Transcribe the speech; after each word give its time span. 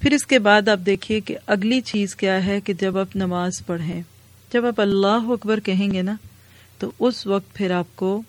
پھر 0.00 0.12
اس 0.12 0.26
کے 0.26 0.38
بعد 0.38 0.68
آپ 0.68 0.78
دیکھیے 0.86 1.20
کہ 1.20 1.36
اگلی 1.46 1.80
چیز 1.80 2.16
کیا 2.16 2.46
ہے 2.46 2.60
کہ 2.60 2.72
جب 2.72 2.98
آپ 2.98 3.16
نماز 3.16 3.52
پڑھیں، 3.66 4.02
جب 4.52 4.66
آپ 4.66 4.80
اللہ 4.80 5.24
اکبر 5.28 5.60
کہیں 5.60 5.92
گے 5.92 6.02
نا، 6.02 6.14
تو 6.78 6.90
اس 6.98 7.26
وقت 7.26 7.54
پھر 7.54 7.70
آپ 7.70 7.86
کو 7.94 8.22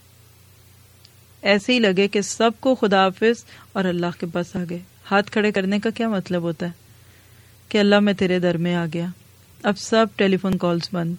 ایسے 1.41 1.73
ہی 1.73 1.79
لگے 1.79 2.07
کہ 2.07 2.21
سب 2.21 2.51
کو 2.59 2.75
خدا 2.75 3.03
حافظ 3.03 3.45
اور 3.73 3.85
اللہ 3.85 4.19
کے 4.19 4.25
پاس 4.25 4.55
آ 4.55 4.63
گئے 4.69 4.79
ہاتھ 5.11 5.31
کھڑے 5.31 5.51
کرنے 5.51 5.79
کا 5.79 5.89
کیا 5.89 6.09
مطلب 6.09 6.41
ہوتا 6.41 6.65
ہے؟ 6.65 6.71
کہ 7.69 7.77
اللہ 7.77 7.99
میں 7.99 8.13
تیرے 8.13 8.39
در 8.39 8.57
میں 8.57 8.75
آ 8.75 8.85
گیا۔ 8.93 9.05
اب 9.63 9.77
سب 9.77 10.05
ٹیلی 10.15 10.37
فون 10.37 10.57
کالز 10.57 10.89
بند۔ 10.93 11.15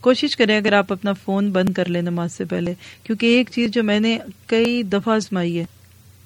کوشش 0.00 0.36
کریں 0.36 0.56
اگر 0.56 0.72
آپ 0.72 0.92
اپنا 0.92 1.12
فون 1.12 1.50
بند 1.50 1.72
کر 1.72 1.88
لیں 1.88 2.02
نماز 2.02 2.32
سے 2.32 2.44
پہلے، 2.44 2.74
کیونکہ 3.02 3.26
ایک 3.26 3.50
چیز 3.52 3.70
جو 3.70 3.82
میں 3.82 4.00
نے 4.00 4.18
کئی 4.46 4.82
دفعہ 4.82 5.14
آزمائی 5.14 5.58
ہے، 5.58 5.64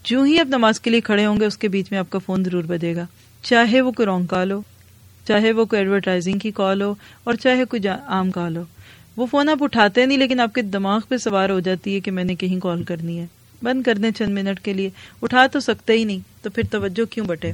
جو 0.04 0.22
ہی 0.22 0.38
آپ 0.40 0.46
نماز 0.46 0.80
کے 0.80 0.90
لیے 0.90 1.00
کھڑے 1.00 1.26
ہوں 1.26 1.40
گے، 1.40 1.46
اس 1.46 1.58
کے 1.58 1.68
بیچ 1.68 1.86
میں 1.90 1.98
آپ 1.98 2.10
کا 2.10 2.18
فون 2.18 2.44
ضرور 2.44 2.64
بجے 2.64 2.96
گا۔ 2.96 3.06
چاہے 3.42 3.80
وہ 3.80 3.92
کوئی 3.92 4.06
رانگ 4.06 4.26
کال 4.26 4.52
ہو، 4.52 4.62
چاہے 5.28 5.52
وہ 5.52 5.64
کوئی 5.64 5.82
ایڈورٹائزنگ 5.82 6.38
کی 6.38 6.50
کال 6.50 6.82
ہو، 6.82 6.94
اور 7.24 7.34
چاہے 7.34 7.64
کوئی 7.64 7.88
عام 7.88 8.30
کال 8.30 8.56
ہو۔ 8.56 8.64
وہ 9.16 9.26
فون 9.26 9.48
آپ 9.48 9.62
اٹھاتے 9.62 10.06
نہیں، 10.06 10.18
لیکن 10.18 10.40
آپ 10.40 10.54
کے 10.54 10.62
دماغ 10.62 11.00
پہ 11.08 11.16
سوار 11.16 11.50
ہو 11.50 11.60
جاتی 11.60 11.94
ہے 11.94 12.00
کہ 12.00 12.10
میں 12.10 12.24
نے 12.24 12.34
کہیں 12.34 12.60
کال 12.60 12.84
کرنی 12.84 13.18
ہے۔ 13.18 13.26
بند 13.62 13.82
کر 13.82 13.94
دیں 13.94 14.10
چند 14.10 14.34
منٹ 14.34 14.60
کے 14.60 14.72
لیے۔ 14.72 14.90
اٹھا 15.22 15.46
تو 15.46 15.60
سکتے 15.60 15.92
ہی 15.92 16.04
نہیں، 16.04 16.18
تو 16.42 16.50
پھر 16.50 16.62
توجہ 16.70 17.12
کیوں 17.12 17.26
بٹے؟ 17.26 17.52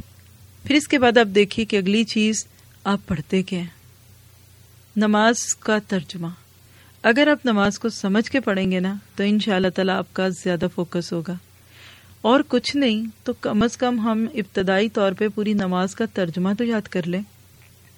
پھر 0.64 0.76
اس 0.76 0.88
کے 0.88 0.98
بعد 0.98 1.18
آپ 1.18 1.34
دیکھیے 1.34 1.66
کہ 1.66 1.76
اگلی 1.76 2.04
چیز، 2.04 2.46
آپ 2.84 2.98
پڑھتے 3.06 3.42
کیا 3.42 3.58
ہیں؟ 3.58 3.66
نماز 4.96 5.54
کا 5.54 5.78
ترجمہ۔ 5.88 6.26
اگر 7.02 7.28
آپ 7.28 7.46
نماز 7.46 7.78
کو 7.78 7.88
سمجھ 7.88 8.30
کے 8.30 8.40
پڑھیں 8.40 8.70
گے 8.70 8.80
نا، 8.80 8.94
تو 9.16 9.22
ان 9.22 9.38
شاء 9.38 9.56
اللہ 9.56 9.68
تعالیٰ 9.68 9.96
آپ 9.96 10.06
کا 10.12 10.28
زیادہ 10.28 10.66
فوکس 10.74 11.12
ہوگا۔ 11.12 11.34
اور 12.22 12.40
کچھ 12.48 12.76
نہیں 12.76 13.06
تو 13.24 13.32
کم 13.32 13.62
از 13.62 13.76
کم 13.76 13.98
ہم 13.98 14.26
ابتدائی 14.34 14.88
طور 14.88 15.12
پہ 15.12 15.28
پوری 15.28 15.52
نماز 15.52 15.94
کا 15.94 16.04
ترجمہ 16.14 16.48
تو 16.58 16.64
یاد 16.64 16.88
کر 16.88 17.06
لیں۔ 17.06 17.20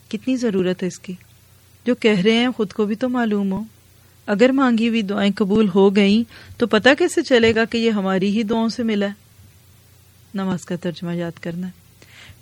کتنی 0.09 0.37
ضرورت 0.37 0.83
ہے 0.83 0.89
اس 0.89 0.98
کی؟ 0.98 1.12
جو 1.87 1.95
کہہ 1.95 2.20
رہے 2.20 2.33
ہیں 2.33 2.48
خود 2.57 2.73
کو 2.73 2.87
بھی 2.87 2.95
تو 2.95 3.09
معلوم 3.09 3.53
ہو۔ 3.53 3.62
اگر 4.27 4.51
مانگی 4.53 4.89
ہوئی 4.89 5.03
دعائیں 5.03 5.33
قبول 5.37 5.69
ہو 5.75 5.97
گئیں 5.97 6.25
تو 6.59 6.67
پتہ 6.67 6.89
کیسے 6.98 7.23
چلے 7.23 7.55
گا 7.55 7.65
کہ 7.65 7.79
یہ 7.79 7.91
ہماری 7.91 8.31
ہی 8.31 8.42
دعاؤں 8.42 8.69
سے 8.69 8.83
ملا 8.83 9.07
ہے۔ 9.07 9.12
نماز 10.35 10.64
کا 10.64 10.77
ترجمہ 10.77 11.14
یاد 11.14 11.42
کرنا 11.42 11.67
ہے۔ 11.67 11.73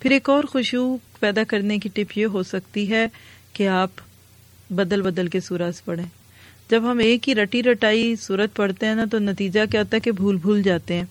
پھر 0.01 0.11
ایک 0.11 0.31
اور 0.31 0.45
خوشبو 0.45 0.99
پیدا 1.21 1.45
کرنے 1.45 1.79
کی 1.79 1.89
ٹپ 1.95 2.19
یہ 2.19 2.27
ہو 2.27 2.43
سکتی 2.43 2.91
ہے 2.91 3.07
کہ 3.53 3.69
آپ 3.69 3.91
بدل 4.71 5.03
بدل 5.03 5.29
کے 5.29 5.41
سورج 5.41 5.85
پڑھیں۔ 5.85 6.07
جب 6.71 6.91
ہم 6.91 6.99
ایک 6.99 7.29
ہی 7.29 7.35
رٹی 7.35 7.63
رٹائی 7.63 8.17
صورت 8.17 8.57
پڑھتے 8.57 8.87
ہیں 8.87 8.95
نا 8.95 9.05
تو 9.11 9.19
نتیجہ 9.19 9.61
کیا 9.71 9.81
ہوتا 9.81 9.95
ہے 9.95 10.01
کہ 10.01 10.13
بھول 10.13 10.37
بھول 10.37 10.63
جاتے 10.63 10.95
ہیں۔ 10.95 11.05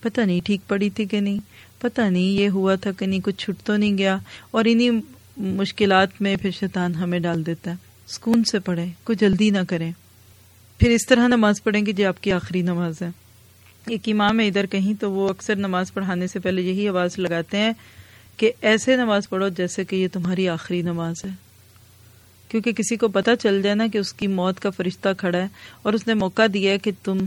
پتہ 0.00 0.20
نہیں 0.20 0.40
ٹھیک 0.44 0.60
پڑی 0.68 0.90
تھی 0.90 1.04
کہ 1.04 1.20
نہیں، 1.20 1.38
پتہ 1.78 2.00
نہیں 2.00 2.22
یہ 2.22 2.48
ہوا 2.48 2.74
تھا 2.74 2.92
کہ 2.92 3.06
نہیں، 3.06 3.20
کچھ 3.20 3.36
چھٹ 3.36 3.66
تو 3.66 3.76
نہیں 3.76 3.98
گیا 3.98 4.18
اور 4.50 4.64
انہی 4.68 4.90
مشکلات 5.36 6.08
میں 6.20 6.36
پھر 6.36 6.50
شیطان 6.50 6.94
ہمیں 6.94 7.18
ڈال 7.18 7.46
دیتا 7.46 7.70
ہے۔ 7.70 7.76
سکون 8.08 8.44
سے 8.44 8.58
پڑھیں، 8.58 8.86
کوئی 9.04 9.16
جلدی 9.16 9.50
نہ 9.50 9.58
کریں۔ 9.68 9.92
پھر 10.78 10.90
اس 10.90 11.06
طرح 11.08 11.28
نماز 11.28 11.62
پڑھیں 11.62 11.86
گے 11.86 11.92
جو 11.92 12.08
آپ 12.08 12.22
کی 12.22 12.32
آخری 12.32 12.62
نماز 12.62 13.02
ہے۔ 13.02 13.10
ایک 13.86 14.00
امام 14.06 14.40
ہے 14.40 14.46
ادھر 14.46 14.66
کہیں 14.66 14.94
تو 14.94 15.12
وہ 15.12 15.28
اکثر 15.28 15.56
نماز 15.56 15.92
پڑھانے 15.92 16.26
سے 16.26 16.38
پہلے 16.38 16.62
یہی 16.62 16.88
آواز 16.88 17.18
لگاتے 17.18 17.56
ہیں 17.56 17.72
کہ 18.36 18.52
ایسے 18.60 18.96
نماز 18.96 19.28
پڑھو 19.28 19.48
جیسے 19.48 19.84
کہ 19.84 19.96
یہ 19.96 20.08
تمہاری 20.12 20.48
آخری 20.48 20.82
نماز 20.82 21.14
ہے۔ 21.24 21.30
کیونکہ 22.48 22.72
کسی 22.72 22.96
کو 22.96 23.08
پتہ 23.08 23.30
چل 23.42 23.62
جائے 23.62 23.74
نا 23.74 23.86
کہ 23.86 23.98
اس 23.98 24.12
کی 24.12 24.26
موت 24.26 24.60
کا 24.60 24.70
فرشتہ 24.70 25.08
کھڑا 25.18 25.38
ہے 25.38 25.46
اور 25.82 25.92
اس 25.92 26.06
نے 26.06 26.14
موقع 26.14 26.42
دیا 26.54 26.72
ہے 26.72 26.78
کہ 26.78 26.90
تم 27.02 27.18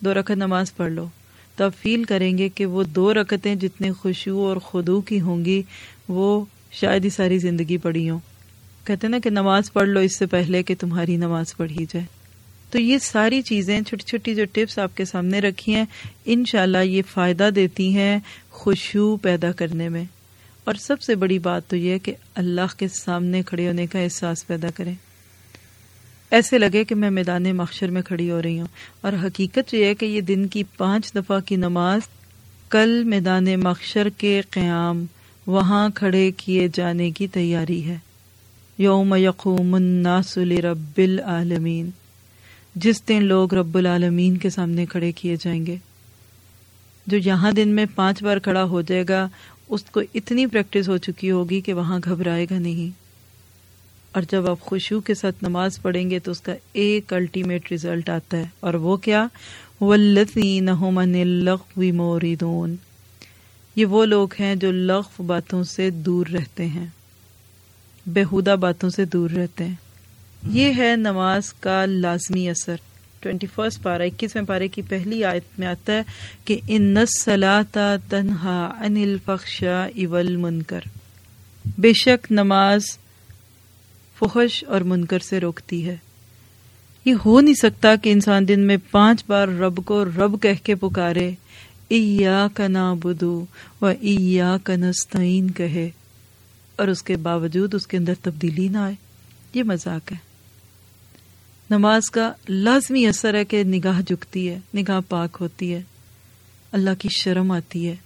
دو 0.00 0.14
رکعت 0.14 0.36
نماز 0.36 0.76
پڑھ 0.76 0.92
لو۔ 0.92 1.08
تو 1.56 1.64
آپ 1.64 1.72
فیل 1.82 2.04
کریں 2.04 2.38
گے 2.38 2.48
کہ 2.48 2.66
وہ 2.66 2.82
دو 2.82 3.14
رکتیں 3.14 3.54
جتنے 3.54 3.92
خوشبو 3.92 4.46
اور 4.46 4.56
خدو 4.56 5.00
کی 5.00 5.20
ہوں 5.20 5.44
گی، 5.44 5.62
وہ 6.08 6.44
شاید 6.72 7.04
ہی 7.04 7.10
ساری 7.10 7.38
زندگی 7.38 7.76
پڑھی 7.76 8.10
ہوں۔ 8.10 8.18
کہتے 8.84 9.08
نا 9.08 9.18
کہ 9.18 9.30
نماز 9.30 9.72
پڑھ 9.72 9.88
لو 9.88 10.00
اس 10.00 10.18
سے 10.18 10.26
پہلے 10.26 10.62
کہ 10.62 10.74
تمہاری 10.78 11.16
نماز 11.16 11.56
پڑھی 11.56 11.86
جائے۔ 11.88 12.04
تو 12.70 12.78
یہ 12.78 12.98
ساری 12.98 13.42
چیزیں، 13.42 13.80
چھوٹی 13.80 14.04
چھوٹی 14.04 14.34
جو 14.34 14.44
ٹپس 14.52 14.78
آپ 14.78 14.96
کے 14.96 15.04
سامنے 15.04 15.40
رکھی 15.40 15.74
ہیں، 15.74 15.84
انشاءاللہ 16.24 16.78
یہ 16.78 17.02
فائدہ 17.10 17.50
دیتی 17.54 17.96
ہیں 17.96 18.18
خوشبو 18.50 19.16
پیدا 19.16 19.52
کرنے 19.52 19.88
میں۔ 19.88 20.04
اور 20.64 20.74
سب 20.74 21.02
سے 21.02 21.14
بڑی 21.14 21.38
بات 21.38 21.68
تو 21.68 21.76
یہ 21.76 21.98
کہ 21.98 22.14
اللہ 22.34 22.78
کے 22.78 22.88
سامنے 22.88 23.42
کھڑے 23.42 23.66
ہونے 23.66 23.86
کا 23.86 23.98
احساس 23.98 24.46
پیدا 24.46 24.68
کریں۔ 24.74 24.94
ایسے 26.34 26.58
لگے 26.58 26.84
کہ 26.84 26.94
میں 26.94 27.10
میدان 27.10 27.42
مخشر 27.56 27.90
میں 27.90 28.02
کھڑی 28.02 28.30
ہو 28.30 28.42
رہی 28.42 28.60
ہوں۔ 28.60 28.66
اور 29.00 29.12
حقیقت 29.24 29.74
یہ 29.74 29.84
ہے 29.84 29.94
کہ 29.94 30.06
یہ 30.06 30.20
دن 30.20 30.46
کی 30.46 30.62
پانچ 30.76 31.14
دفعہ 31.14 31.40
کی 31.40 31.56
نماز 31.56 32.00
کل 32.68 33.04
میدان 33.04 33.44
مخشر 33.44 34.08
کے 34.08 34.40
قیام 34.50 35.06
وہاں 35.46 35.88
کھڑے 35.94 36.30
کیے 36.36 36.68
جانے 36.74 37.10
کی 37.10 37.26
تیاری 37.26 37.84
ہے۔ 37.84 37.98
یوم 38.78 39.14
یقوم 39.14 39.74
الناس 39.74 40.36
لرب 40.36 40.98
العالمین۔ 40.98 41.90
جس 42.74 43.08
دن 43.08 43.24
لوگ 43.24 43.54
رب 43.54 43.78
العالمین 43.78 44.36
کے 44.36 44.50
سامنے 44.50 44.86
کھڑے 44.86 45.12
کیے 45.12 45.36
جائیں 45.40 45.66
گے۔ 45.66 45.76
جو 47.06 47.18
یہاں 47.24 47.52
دن 47.52 47.68
میں 47.68 47.86
پانچ 47.94 48.22
بار 48.22 48.36
کھڑا 48.36 48.64
ہو 48.64 48.80
جائے 48.80 49.04
گا، 49.08 49.28
اس 49.68 49.84
کو 49.84 50.02
اتنی 50.14 50.46
پریکٹس 50.46 50.88
ہو 50.88 50.96
چکی 50.96 51.30
ہوگی 51.30 51.60
کہ 51.60 51.72
وہاں 51.72 51.98
گھبرائے 52.04 52.46
گا 52.50 52.58
نہیں۔ 52.58 53.03
اور 54.14 54.22
جب 54.30 54.50
آپ 54.50 54.60
خوشبو 54.60 55.00
کے 55.00 55.14
ساتھ 55.14 55.36
نماز 55.42 55.82
پڑھیں 55.82 56.10
گے 56.10 56.18
تو 56.18 56.30
اس 56.30 56.40
کا 56.40 56.54
ایک 56.72 57.12
الٹیمیٹ 57.12 57.70
ریزلٹ 57.70 58.08
آتا 58.08 58.36
ہے۔ 58.36 58.44
اور 58.60 58.74
وہ 58.74 58.96
کیا؟ 58.96 59.26
موریدون 61.92 62.76
یہ 63.76 63.84
وہ 63.84 64.04
لوگ 64.04 64.28
ہیں 64.40 64.54
جو 64.54 64.72
لغف 64.72 65.20
باتوں 65.20 65.64
سے 65.64 65.90
دور 65.90 66.26
رہتے 66.26 66.66
ہیں۔ 66.66 66.86
بےحدہ 68.06 68.56
باتوں 68.60 68.90
سے 68.90 69.04
دور 69.04 69.30
رہتے 69.30 69.64
ہیں۔ 69.64 69.74
یہ 70.48 70.72
ہے 70.76 70.96
نماز 70.96 71.52
کا 71.52 71.84
لازمی 71.84 72.48
اثر۔ 72.48 72.76
ٹوینٹی 73.20 73.46
فرسٹ 73.46 73.82
پارہ، 73.82 74.02
اکیسویں 74.02 74.44
پارے 74.44 74.68
کی 74.68 74.82
پہلی 74.82 75.24
آیت 75.24 75.58
میں 75.58 75.66
آتا 75.66 75.92
ہے 75.92 76.02
کہ 76.44 76.58
ان 76.68 76.96
تنہا 78.08 78.64
ان 78.80 78.96
الفخشا 78.96 79.84
اول 79.84 80.36
منکر 80.36 80.80
بے 81.78 81.92
شک 81.92 82.32
نماز 82.32 82.82
فحش 84.18 84.64
اور 84.64 84.80
منکر 84.80 85.18
سے 85.18 85.40
روکتی 85.40 85.88
ہے۔ 85.88 85.96
یہ 87.04 87.14
ہو 87.24 87.40
نہیں 87.40 87.54
سکتا 87.54 87.96
کہ 87.96 88.12
انسان 88.12 88.48
دن 88.48 88.60
میں 88.60 88.76
پانچ 88.90 89.24
بار 89.26 89.48
رب 89.48 89.80
کو 89.84 90.04
رب 90.04 90.42
کہہ 90.42 90.64
کے 90.64 90.74
پکارے۔ 90.74 91.30
ایا 91.88 92.46
کا 92.54 92.94
بدو 93.02 93.44
و 93.80 93.86
ایا 93.86 94.56
کا 94.64 94.76
نستعین 94.76 95.50
کہے۔ 95.50 95.90
اور 96.76 96.88
اس 96.88 97.02
کے 97.02 97.16
باوجود 97.16 97.74
اس 97.74 97.86
کے 97.86 97.96
اندر 97.96 98.12
تبدیلی 98.22 98.68
نہ 98.68 98.78
آئے۔ 98.78 98.94
یہ 99.54 99.62
مذاق 99.62 100.12
ہے۔ 100.12 100.16
نماز 101.70 102.10
کا 102.10 102.32
لازمی 102.48 103.06
اثر 103.06 103.34
ہے 103.34 103.44
کہ 103.44 103.64
نگاہ 103.64 104.00
جھکتی 104.00 104.48
ہے، 104.48 104.58
نگاہ 104.76 105.00
پاک 105.08 105.36
ہوتی 105.40 105.74
ہے۔ 105.74 105.82
اللہ 106.72 106.90
کی 106.98 107.08
شرم 107.08 107.50
آتی 107.50 107.88
ہے۔ 107.88 107.96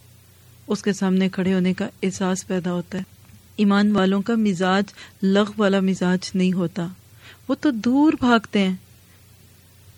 اس 0.66 0.82
کے 0.82 0.92
سامنے 0.92 1.28
کھڑے 1.28 1.54
ہونے 1.54 1.74
کا 1.74 1.88
احساس 2.02 2.46
پیدا 2.46 2.72
ہوتا 2.72 2.98
ہے۔ 2.98 3.17
ایمان 3.58 3.96
والوں 3.96 4.22
کا 4.22 4.34
مزاج 4.34 4.84
لغ 5.22 5.50
والا 5.58 5.80
مزاج 5.80 6.30
نہیں 6.34 6.52
ہوتا۔ 6.52 6.86
وہ 7.48 7.54
تو 7.60 7.70
دور 7.70 8.12
بھاگتے 8.20 8.58
ہیں۔ 8.58 8.76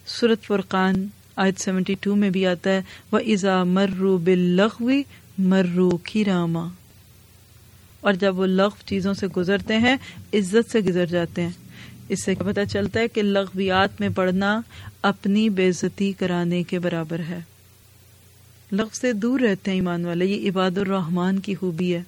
سورت 0.07 0.43
فرقان 0.43 1.07
آیت 1.37 1.61
سیونٹی 1.61 1.95
ٹو 2.01 2.17
میں 2.17 2.31
بھی 2.31 2.47
آتا 2.47 2.71
ہے 2.71 2.83
وہ 3.13 3.19
ازا 3.19 3.65
مرو 3.65 4.17
بل 4.17 4.61
مرو 5.39 5.97
کی 5.97 6.25
راما 6.25 6.69
اور 8.01 8.13
جب 8.13 8.39
وہ 8.39 8.47
لغ 8.47 8.69
چیزوں 8.87 9.15
سے 9.15 9.27
گزرتے 9.27 9.79
ہیں، 9.79 9.97
عزت 10.35 10.71
سے 10.71 10.81
گزر 10.81 11.07
جاتے 11.07 11.43
ہیں۔ 11.43 11.51
اس 12.09 12.25
سے 12.25 12.35
پتہ 12.35 12.61
چلتا 12.73 13.01
ہے 13.01 13.09
کہ 13.09 13.23
لغویات 13.23 14.01
میں 14.01 14.09
پڑھنا 14.09 14.61
اپنی 15.03 15.49
بےزتی 15.49 16.13
کرانے 16.13 16.63
کے 16.63 16.79
برابر 16.79 17.19
ہے۔ 17.19 17.39
لغ 18.73 18.87
سے 18.93 19.13
دور 19.13 19.41
رہتے 19.41 19.71
ہیں 19.71 19.79
ایمان 19.79 20.05
والے، 20.05 20.27
یہ 20.27 20.51
عباد 20.51 20.79
الرحمان 20.79 21.39
کی 21.39 21.55
خوبی 21.55 21.95
ہے۔ 21.95 22.03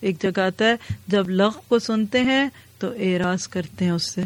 ایک 0.00 0.22
جگہ 0.22 0.40
آتا 0.40 0.64
ہے، 0.64 0.74
جب 1.08 1.28
لغ 1.28 1.50
کو 1.68 1.78
سنتے 1.78 2.20
ہیں 2.20 2.48
تو 2.78 2.92
اعراض 2.98 3.48
کرتے 3.48 3.84
ہیں 3.84 3.92
اس 3.92 4.10
سے۔ 4.10 4.22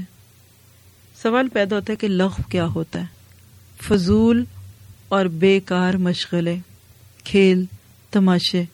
سوال 1.23 1.49
پیدا 1.49 1.77
ہوتا 1.77 1.93
ہے 1.93 1.97
کہ 1.97 2.09
لغ 2.09 2.35
کیا 2.51 2.67
ہوتا 2.67 3.01
ہے؟ 3.01 3.05
فضول 3.83 4.45
اور 5.09 5.27
بیکار 5.27 5.95
مشغلے، 5.95 6.57
کھیل، 7.25 7.65
تماشے۔ 8.11 8.65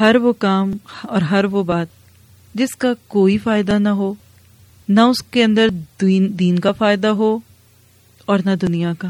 ہر 0.00 0.16
وہ 0.16 0.32
کام 0.32 0.72
اور 1.02 1.22
ہر 1.22 1.44
وہ 1.44 1.62
بات 1.62 1.86
جس 2.54 2.76
کا 2.76 2.88
کوئی 3.06 3.38
فائدہ 3.38 3.78
نہ 3.78 3.88
ہو، 3.88 4.14
نہ 4.88 5.00
اس 5.00 5.22
کے 5.22 5.44
اندر 5.44 5.68
دین 6.00 6.38
دین 6.38 6.58
کا 6.58 6.72
فائدہ 6.72 7.06
ہو 7.06 7.38
اور 8.26 8.38
نہ 8.44 8.50
دنیا 8.50 8.92
کا، 8.98 9.08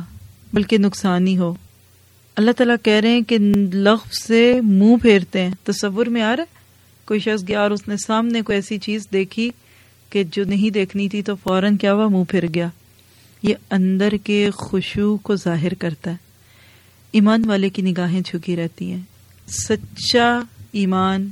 بلکہ 0.53 0.79
نقصان 0.79 1.27
ہی 1.27 1.39
ہو۔ 1.39 1.55
اللہ 2.37 2.51
تعالیٰ 2.51 2.77
کہہ 2.83 2.93
رہے 2.93 3.09
ہیں 3.09 3.21
کہ 3.21 3.39
لفظ 3.73 4.27
سے 4.27 4.61
منہ 4.61 4.97
پھیرتے 4.97 5.41
ہیں۔ 5.41 5.55
تصور 5.65 6.07
میں 6.07 6.23
آ 6.23 6.37
رہا 6.37 6.43
ہے، 6.43 6.59
کوئی 7.05 7.21
شخص 7.21 7.49
گیا 7.49 7.61
اور 7.61 7.71
اس 7.71 7.89
نے 7.89 7.97
سامنے 7.97 8.43
کوئی 8.43 8.57
ایسی 8.57 8.79
چیز 8.79 9.09
دیکھی 9.13 9.51
کہ 10.11 10.25
جو 10.25 10.45
نہیں 10.45 10.71
دیکھنی 10.71 11.09
تھی 11.09 11.23
تو 11.23 11.35
فوراً 11.35 11.77
کیا 11.77 11.95
ہوا؟ 11.95 12.09
منہ 12.09 12.25
پھر 12.29 12.47
گیا۔ 12.55 12.69
یہ 13.43 13.55
اندر 13.71 14.13
کے 14.25 14.51
خوشبو 14.55 15.17
کو 15.17 15.37
ظاہر 15.37 15.75
کرتا 15.75 16.11
ہے۔ 16.11 16.17
ایمان 17.13 17.45
والے 17.49 17.69
کی 17.69 17.83
نگاہیں 17.83 18.21
جھکی 18.25 18.57
رہتی 18.57 18.93
ہیں۔ 18.93 19.01
سچا 19.49 20.41
ایمان 20.73 21.29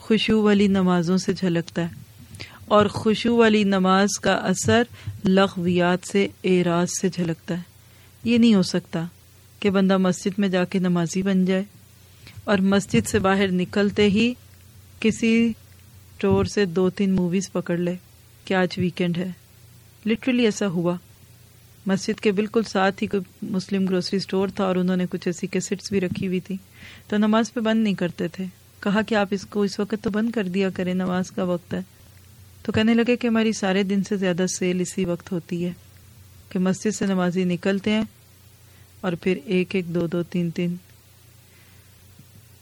خوشو 0.00 0.42
والی 0.42 0.66
نمازوں 0.66 1.16
سے 1.16 1.32
جھلکتا 1.32 1.82
ہے۔ 1.82 1.88
اور 2.64 2.86
خوشو 2.86 3.36
والی 3.36 3.64
نماز 3.64 4.08
کا 4.20 4.32
اثر 4.32 4.82
لغویات 5.24 5.98
سے، 6.06 6.28
اعراض 6.44 6.88
سے 7.00 7.08
جھلکتا 7.08 7.54
ہے۔ 7.56 7.62
یہ 8.24 8.38
نہیں 8.38 8.54
ہو 8.54 8.62
سکتا۔ 8.62 9.04
کہ 9.66 9.70
بندہ 9.70 9.98
مسجد 9.98 10.38
میں 10.38 10.48
جا 10.48 10.64
کے 10.64 10.78
نمازی 10.78 11.22
بن 11.22 11.44
جائے 11.44 11.64
اور 12.44 12.58
مسجد 12.58 13.08
سے 13.08 13.18
باہر 13.18 13.50
نکلتے 13.52 14.08
ہی 14.08 14.34
کسی 15.00 15.46
اسٹور 15.46 16.44
سے 16.44 16.64
دو 16.64 16.90
تین 16.90 17.10
موویز 17.10 17.52
پکڑ 17.52 17.76
لے 17.76 17.94
کہ 18.44 18.54
آج 18.54 18.68
ویکینڈ 18.76 19.18
ہے۔ 19.18 19.28
لٹرلی 20.06 20.44
ایسا 20.44 20.66
ہوا۔ 20.66 20.96
مسجد 21.86 22.20
کے 22.20 22.32
بالکل 22.32 22.62
ساتھ 22.62 23.02
ہی 23.02 23.08
کوئی 23.08 23.22
مسلم 23.42 23.84
گروسری 23.84 24.16
اسٹور 24.16 24.48
تھا 24.48 24.64
اور 24.64 24.76
انہوں 24.76 24.96
نے 24.96 25.06
کچھ 25.10 25.28
ایسی 25.28 25.46
کیسٹس 25.46 25.92
بھی 25.92 26.00
رکھی 26.00 26.26
ہوئی 26.26 26.40
تھی۔ 26.40 26.56
تو 27.08 27.16
نماز 27.16 27.52
پہ 27.52 27.60
بند 27.60 27.82
نہیں 27.82 27.94
کرتے 27.94 28.28
تھے۔ 28.28 28.44
کہا 28.80 29.02
کہ 29.02 29.14
آپ 29.14 29.28
اس 29.30 29.46
کو 29.46 29.62
اس 29.62 29.80
وقت 29.80 29.94
تو 30.02 30.10
بند 30.10 30.30
کر 30.30 30.44
دیا 30.44 30.70
کریں، 30.70 30.94
نماز 30.94 31.30
کا 31.30 31.44
وقت 31.44 31.74
ہے۔ 31.74 31.80
تو 32.62 32.72
کہنے 32.72 32.94
لگے 32.94 33.16
کہ 33.16 33.26
ہماری 33.26 33.52
سارے 33.52 33.82
دن 33.82 34.02
سے 34.02 34.16
زیادہ 34.16 34.46
سیل 34.58 34.80
اسی 34.80 35.04
وقت 35.04 35.32
ہوتی 35.32 35.64
ہے 35.64 35.72
کہ 36.48 36.58
مسجد 36.58 36.94
سے 36.94 37.06
نمازی 37.06 37.44
نکلتے 37.44 37.90
ہیں۔ 37.90 38.02
اور 39.00 39.12
پھر 39.12 39.38
ایک 39.44 39.74
ایک 39.74 39.86
دو 39.86 40.06
دو 40.06 40.22
تین 40.22 40.50
تین 40.50 40.76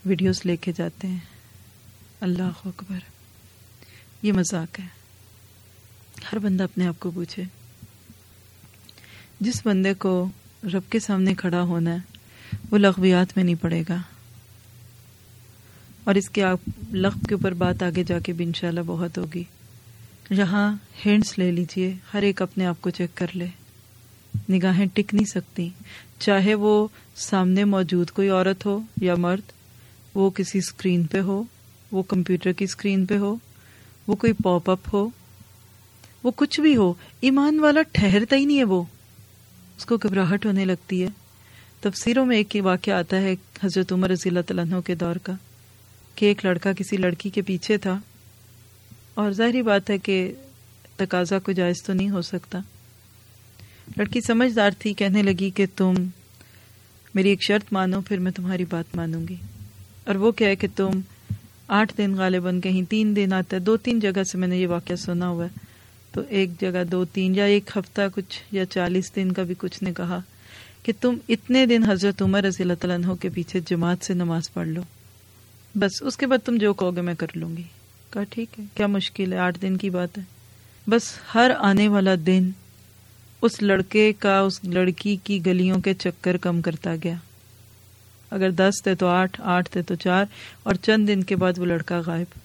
ویڈیوز 0.05 0.41
لے 0.45 0.57
کے 0.57 0.71
جاتے 0.75 1.07
ہیں۔ 1.07 1.19
اللہ 2.21 2.51
اکبر۔ 2.65 2.99
یہ 4.21 4.31
مذاق 4.31 4.79
ہے۔ 4.79 4.85
ہر 6.31 6.39
بندہ 6.39 6.63
اپنے 6.63 6.87
آپ 6.87 6.99
کو 6.99 7.11
پوچھے۔ 7.11 7.43
جس 9.39 9.65
بندے 9.65 9.93
کو 9.93 10.29
رب 10.63 10.91
کے 10.91 10.99
سامنے 10.99 11.35
کھڑا 11.35 11.61
ہونا 11.61 11.91
ہے، 11.91 12.17
وہ 12.71 12.77
لغویات 12.77 13.27
میں 13.35 13.43
نہیں 13.43 13.55
پڑے 13.55 13.83
گا۔ 13.89 13.97
اور 16.03 16.15
اس 16.15 16.29
کے 16.29 16.43
آپ، 16.43 16.59
لغو 16.91 17.19
کے 17.27 17.35
اوپر 17.35 17.53
بات 17.53 17.83
آگے 17.83 18.03
جا 18.03 18.19
کے 18.19 18.33
بھی 18.33 18.45
انشاءاللہ 18.45 18.81
بہت 18.85 19.17
ہوگی۔ 19.17 19.43
یہاں 20.29 20.75
ہینڈس 21.05 21.39
لے 21.39 21.51
لیجیے، 21.51 21.95
ہر 22.13 22.21
ایک 22.21 22.41
اپنے 22.41 22.65
آپ 22.65 22.81
کو 22.81 22.89
چیک 22.89 23.09
کر 23.15 23.27
لے۔ 23.33 23.47
نگاہیں 24.49 24.85
ٹک 24.93 25.13
نہیں 25.13 25.25
سکتی۔ 25.25 25.69
چاہے 26.19 26.53
وہ 26.53 26.87
سامنے 27.15 27.63
موجود 27.63 28.11
کوئی 28.11 28.29
عورت 28.29 28.65
ہو 28.65 28.79
یا 29.01 29.15
مرد، 29.15 29.51
وہ 30.15 30.29
کسی 30.29 30.57
اسکرین 30.57 31.03
پہ 31.03 31.19
ہو، 31.19 31.43
وہ 31.91 32.03
کمپیوٹر 32.03 32.51
کی 32.51 32.63
اسکرین 32.63 33.05
پہ 33.05 33.17
ہو، 33.17 33.35
وہ 34.07 34.15
کوئی 34.15 34.33
پاپ 34.43 34.69
اپ 34.69 34.79
ہو، 34.93 35.09
وہ 36.23 36.31
کچھ 36.35 36.61
بھی 36.61 36.75
ہو، 36.75 36.93
ایمان 37.21 37.59
والا 37.59 37.81
ٹھہرتا 37.81 38.35
ہی 38.35 38.45
نہیں 38.45 38.57
ہے 38.57 38.63
وہ۔ 38.63 38.83
اس 39.77 39.85
کو 39.85 39.97
گھبراہٹ 39.97 40.45
ہونے 40.45 40.65
لگتی 40.65 41.03
ہے۔ 41.03 41.07
تفسیروں 41.79 42.25
میں 42.25 42.37
ایک 42.37 42.55
ہی 42.55 42.61
واقعہ 42.61 42.93
آتا 42.93 43.21
ہے 43.21 43.35
حضرت 43.63 43.93
عمر 43.93 44.09
رضی 44.09 44.29
اللہ 44.29 44.39
تعالیٰ 44.47 44.79
کے 44.85 44.95
دور 44.95 45.15
کا، 45.15 45.33
کہ 46.15 46.25
ایک 46.25 46.45
لڑکا 46.45 46.73
کسی 46.73 46.97
لڑکی 46.97 47.29
کے 47.29 47.41
پیچھے 47.41 47.77
تھا۔ 47.77 47.99
اور 49.13 49.31
ظاہری 49.31 49.61
بات 49.61 49.89
ہے 49.89 49.97
کہ 49.97 50.33
تقاضا 50.95 51.39
کو 51.39 51.51
جائز 51.51 51.83
تو 51.83 51.93
نہیں 51.93 52.09
ہو 52.09 52.21
سکتا۔ 52.21 52.59
لڑکی 53.97 54.21
سمجھدار 54.21 54.71
تھی، 54.79 54.93
کہنے 54.93 55.23
لگی 55.23 55.49
کہ 55.49 55.65
تم 55.75 55.93
میری 57.15 57.29
ایک 57.29 57.43
شرط 57.47 57.73
مانو، 57.73 58.01
پھر 58.01 58.19
میں 58.19 58.31
تمہاری 58.31 58.65
بات 58.69 58.95
مانوں 58.95 59.27
گی۔ 59.27 59.35
اور 60.05 60.15
وہ 60.15 60.31
کیا 60.31 60.47
ہے 60.47 60.55
کہ 60.55 60.67
تم 60.75 60.91
آٹھ 61.67 61.93
دن 61.97 62.13
غالباً 62.17 62.61
کہیں 62.61 62.83
تین 62.89 63.15
دن 63.15 63.33
آتا 63.33 63.55
ہے 63.55 63.61
دو 63.61 63.77
تین 63.77 63.99
جگہ 63.99 64.23
سے 64.31 64.37
میں 64.37 64.47
نے 64.47 64.57
یہ 64.57 64.67
واقعہ 64.67 64.95
سنا 64.95 65.29
ہوا 65.29 65.45
ہے۔ 65.45 65.65
تو 66.11 66.21
ایک 66.29 66.61
جگہ 66.61 66.83
دو 66.91 67.05
تین 67.05 67.35
یا 67.35 67.45
ایک 67.45 67.71
ہفتہ 67.75 68.01
کچھ 68.15 68.43
یا 68.51 68.65
چالیس 68.65 69.15
دن 69.15 69.31
کا 69.31 69.43
بھی 69.43 69.55
کچھ 69.57 69.83
نے 69.83 69.93
کہا 69.93 70.19
کہ 70.83 70.93
تم 71.01 71.17
اتنے 71.29 71.65
دن 71.65 71.83
حضرت 71.83 72.21
عمر 72.21 72.43
رضی 72.43 72.63
اللہ 72.63 72.73
تعالیٰ 72.73 72.97
عنہ 72.97 73.13
کے 73.13 73.29
پیچھے 73.29 73.59
جماعت 73.69 74.05
سے 74.05 74.13
نماز 74.13 74.53
پڑھ 74.53 74.67
لو۔ 74.67 74.81
بس 75.75 75.91
اس 76.01 76.17
کے 76.17 76.27
بعد 76.27 76.45
تم 76.45 76.57
جو 76.57 76.73
کہو 76.73 76.95
گے 76.95 77.01
میں 77.01 77.13
کر 77.13 77.27
لوں 77.35 77.57
گی۔ 77.57 77.63
کہا، 78.09 78.23
ٹھیک 78.23 78.59
ہے، 78.59 78.65
کیا 78.75 78.87
مشکل 78.87 79.33
ہے؟ 79.33 79.37
آٹھ 79.37 79.61
دن 79.61 79.77
کی 79.77 79.89
بات 79.89 80.17
ہے۔ 80.17 80.23
بس 80.87 81.01
ہر 81.35 81.51
آنے 81.59 81.87
والا 81.87 82.15
دن 82.25 82.49
اس 83.41 83.61
لڑکے 83.61 84.13
کا، 84.19 84.39
اس 84.39 84.63
لڑکی 84.63 85.17
کی 85.23 85.45
گلیوں 85.45 85.79
کے 85.79 85.93
چکر 85.93 86.37
کم 86.37 86.61
کرتا 86.61 86.95
گیا۔ 87.03 87.15
اگر 88.31 88.51
دس 88.51 88.83
تھے 88.83 88.95
تو 88.95 89.07
آٹھ 89.07 89.41
آٹھ 89.43 89.69
تھے 89.69 89.81
تو 89.81 89.95
چار، 89.95 90.25
اور 90.63 90.75
چند 90.75 91.07
دن 91.07 91.23
کے 91.23 91.35
بعد 91.35 91.53
وہ 91.57 91.65
لڑکا 91.65 92.01
غائب۔ 92.05 92.39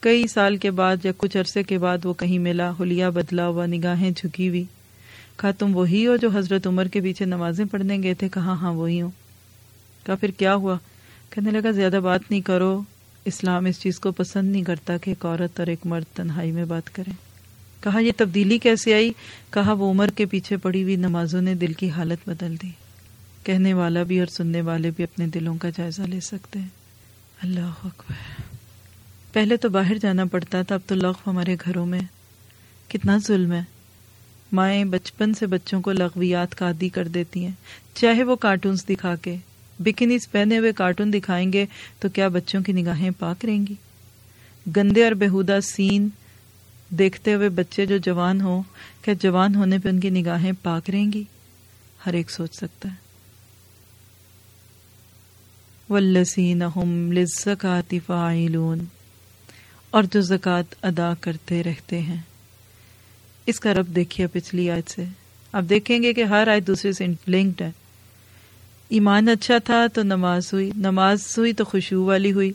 کئی 0.00 0.26
سال 0.26 0.56
کے 0.56 0.70
بعد 0.70 0.96
یا 1.04 1.12
کچھ 1.16 1.36
عرصے 1.36 1.62
کے 1.62 1.78
بعد 1.78 2.04
وہ 2.04 2.14
کہیں 2.14 2.38
ملا 2.38 2.72
ہولیا 2.78 3.10
بدلا 3.10 3.46
ہوا، 3.46 3.66
نگاہیں 3.66 4.10
جھکی 4.10 4.48
ہوئی۔ 4.48 4.64
کہا، 5.36 5.50
تم 5.50 5.76
وہی 5.76 6.06
ہو 6.06 6.16
جو 6.16 6.28
حضرت 6.34 6.66
عمر 6.66 6.88
کے 6.88 7.00
پیچھے 7.00 7.24
نمازیں 7.24 7.64
پڑھنے 7.64 7.98
گئے 8.02 8.14
تھے؟ 8.14 8.28
کہا 8.28 8.52
ہاں 8.52 8.72
وہی 8.72 9.02
ہوں۔ 9.02 9.10
کہا، 10.06 10.14
پھر 10.14 10.30
کیا 10.30 10.54
ہوا؟ 10.54 10.76
کہنے 11.30 11.50
لگا، 11.50 11.70
زیادہ 11.70 12.00
بات 12.04 12.20
نہیں 12.30 12.40
کرو۔ 12.40 12.82
اسلام 13.24 13.64
اس 13.64 13.80
چیز 13.80 14.00
کو 14.00 14.12
پسند 14.12 14.52
نہیں 14.52 14.62
کرتا 14.62 14.96
کہ 14.96 15.10
ایک 15.10 15.26
عورت 15.26 15.60
اور 15.60 15.66
ایک 15.66 15.86
مرد 15.86 16.16
تنہائی 16.16 16.52
میں 16.52 16.64
بات 16.64 16.94
کریں۔ 16.94 17.29
کہا، 17.80 17.98
یہ 17.98 18.12
تبدیلی 18.16 18.58
کیسے 18.58 18.94
آئی؟ 18.94 19.12
کہا، 19.50 19.72
وہ 19.72 19.90
عمر 19.90 20.08
کے 20.08 20.26
پیچھے 20.26 20.56
پڑی 20.56 20.82
ہوئی 20.82 20.96
نمازوں 20.96 21.42
نے 21.42 21.54
دل 21.54 21.72
کی 21.72 21.90
حالت 21.90 22.28
بدل 22.28 22.56
دی۔ 22.62 22.70
کہنے 23.44 23.74
والا 23.74 24.02
بھی 24.02 24.18
اور 24.18 24.26
سننے 24.26 24.60
والے 24.60 24.90
بھی 24.90 25.04
اپنے 25.04 25.26
دلوں 25.26 25.56
کا 25.56 25.68
جائزہ 25.76 26.02
لے 26.02 26.20
سکتے 26.20 26.58
ہیں۔ 26.58 26.68
اللہ 27.42 27.60
اکبر۔ 27.60 28.42
پہلے 29.32 29.56
تو 29.56 29.68
باہر 29.68 29.98
جانا 29.98 30.24
پڑتا 30.24 30.62
تھا، 30.62 30.74
اب 30.74 30.80
تو 30.86 30.94
لغو 30.94 31.30
ہمارے 31.30 31.56
گھروں 31.64 31.86
میں۔ 31.86 32.00
کتنا 32.88 33.18
ظلم 33.26 33.52
ہے۔ 33.52 33.62
مائیں 34.52 34.84
بچپن 34.84 35.34
سے 35.34 35.46
بچوں 35.46 35.80
کو 35.80 35.92
لغویات 35.92 36.54
کا 36.54 36.66
عادی 36.66 36.88
کر 36.88 37.08
دیتی 37.08 37.44
ہیں۔ 37.44 37.52
چاہے 37.94 38.22
وہ 38.22 38.36
کارٹونز 38.36 38.86
دکھا 38.88 39.16
کے، 39.16 39.36
بکنیز 39.78 40.30
پہنے 40.30 40.58
ہوئے 40.58 40.72
کارٹون 40.72 41.12
دکھائیں 41.12 41.52
گے 41.52 41.66
تو 41.98 42.08
کیا 42.08 42.28
بچوں 42.28 42.60
کی 42.60 42.72
نگاہیں 42.72 43.10
پاک 43.18 43.44
رہیں 43.44 43.66
گی؟ 43.66 43.74
گندے 44.76 45.04
اور 45.04 45.12
بےحدہ 45.12 45.58
سین 45.62 46.08
دیکھتے 46.90 47.34
ہوئے 47.34 47.48
بچے 47.48 47.86
جو 47.86 47.96
جوان 47.96 48.40
ہوں، 48.40 48.62
کیا 49.02 49.14
جوان 49.20 49.54
ہونے 49.54 49.78
پہ 49.78 49.88
ان 49.88 50.00
کی 50.00 50.10
نگاہیں 50.10 50.52
پاک 50.62 50.90
رہیں 50.90 51.12
گی؟ 51.12 51.24
ہر 52.06 52.12
ایک 52.12 52.30
سوچ 52.30 52.54
سکتا 52.54 52.88
ہے۔ 52.88 53.10
ولسین 55.92 56.62
لزکاتی 57.14 57.98
فائلون 57.98 58.78
اور 59.90 60.02
جو 60.02 60.20
زکوٰۃ 60.20 60.74
ادا 60.82 61.12
کرتے 61.20 61.62
رہتے 61.62 61.98
ہیں۔ 61.98 62.20
اس 63.46 63.60
کا 63.60 63.74
رب 63.74 63.86
دیکھیے 63.86 64.26
پچھلی 64.26 64.70
آیت 64.70 64.90
سے۔ 64.90 65.04
آپ 65.52 65.62
دیکھیں 65.68 66.02
گے 66.02 66.12
کہ 66.12 66.24
ہر 66.24 66.48
آیت 66.48 66.66
دوسرے 66.66 66.92
سے 66.92 67.06
لنکڈ 67.28 67.62
ہے۔ 67.62 67.70
ایمان 68.88 69.28
اچھا 69.28 69.58
تھا 69.58 69.86
تو 69.94 70.02
نماز 70.02 70.52
ہوئی 70.52 70.70
نماز 70.76 71.38
ہوئی 71.38 71.52
تو 71.52 71.64
خوشبو 71.64 72.04
والی 72.04 72.32
ہوئی۔ 72.32 72.52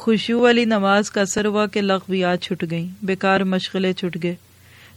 خوشبو 0.00 0.38
والی 0.38 0.64
نماز 0.64 1.10
کا 1.10 1.20
اثر 1.20 1.44
ہوا 1.44 1.66
کہ 1.66 1.80
لغویات 1.80 2.40
چھٹ 2.40 2.64
گئیں، 2.70 2.88
بیکار 3.02 3.40
مشغلے 3.40 3.92
چھٹ 3.92 4.16
گئے۔ 4.22 4.34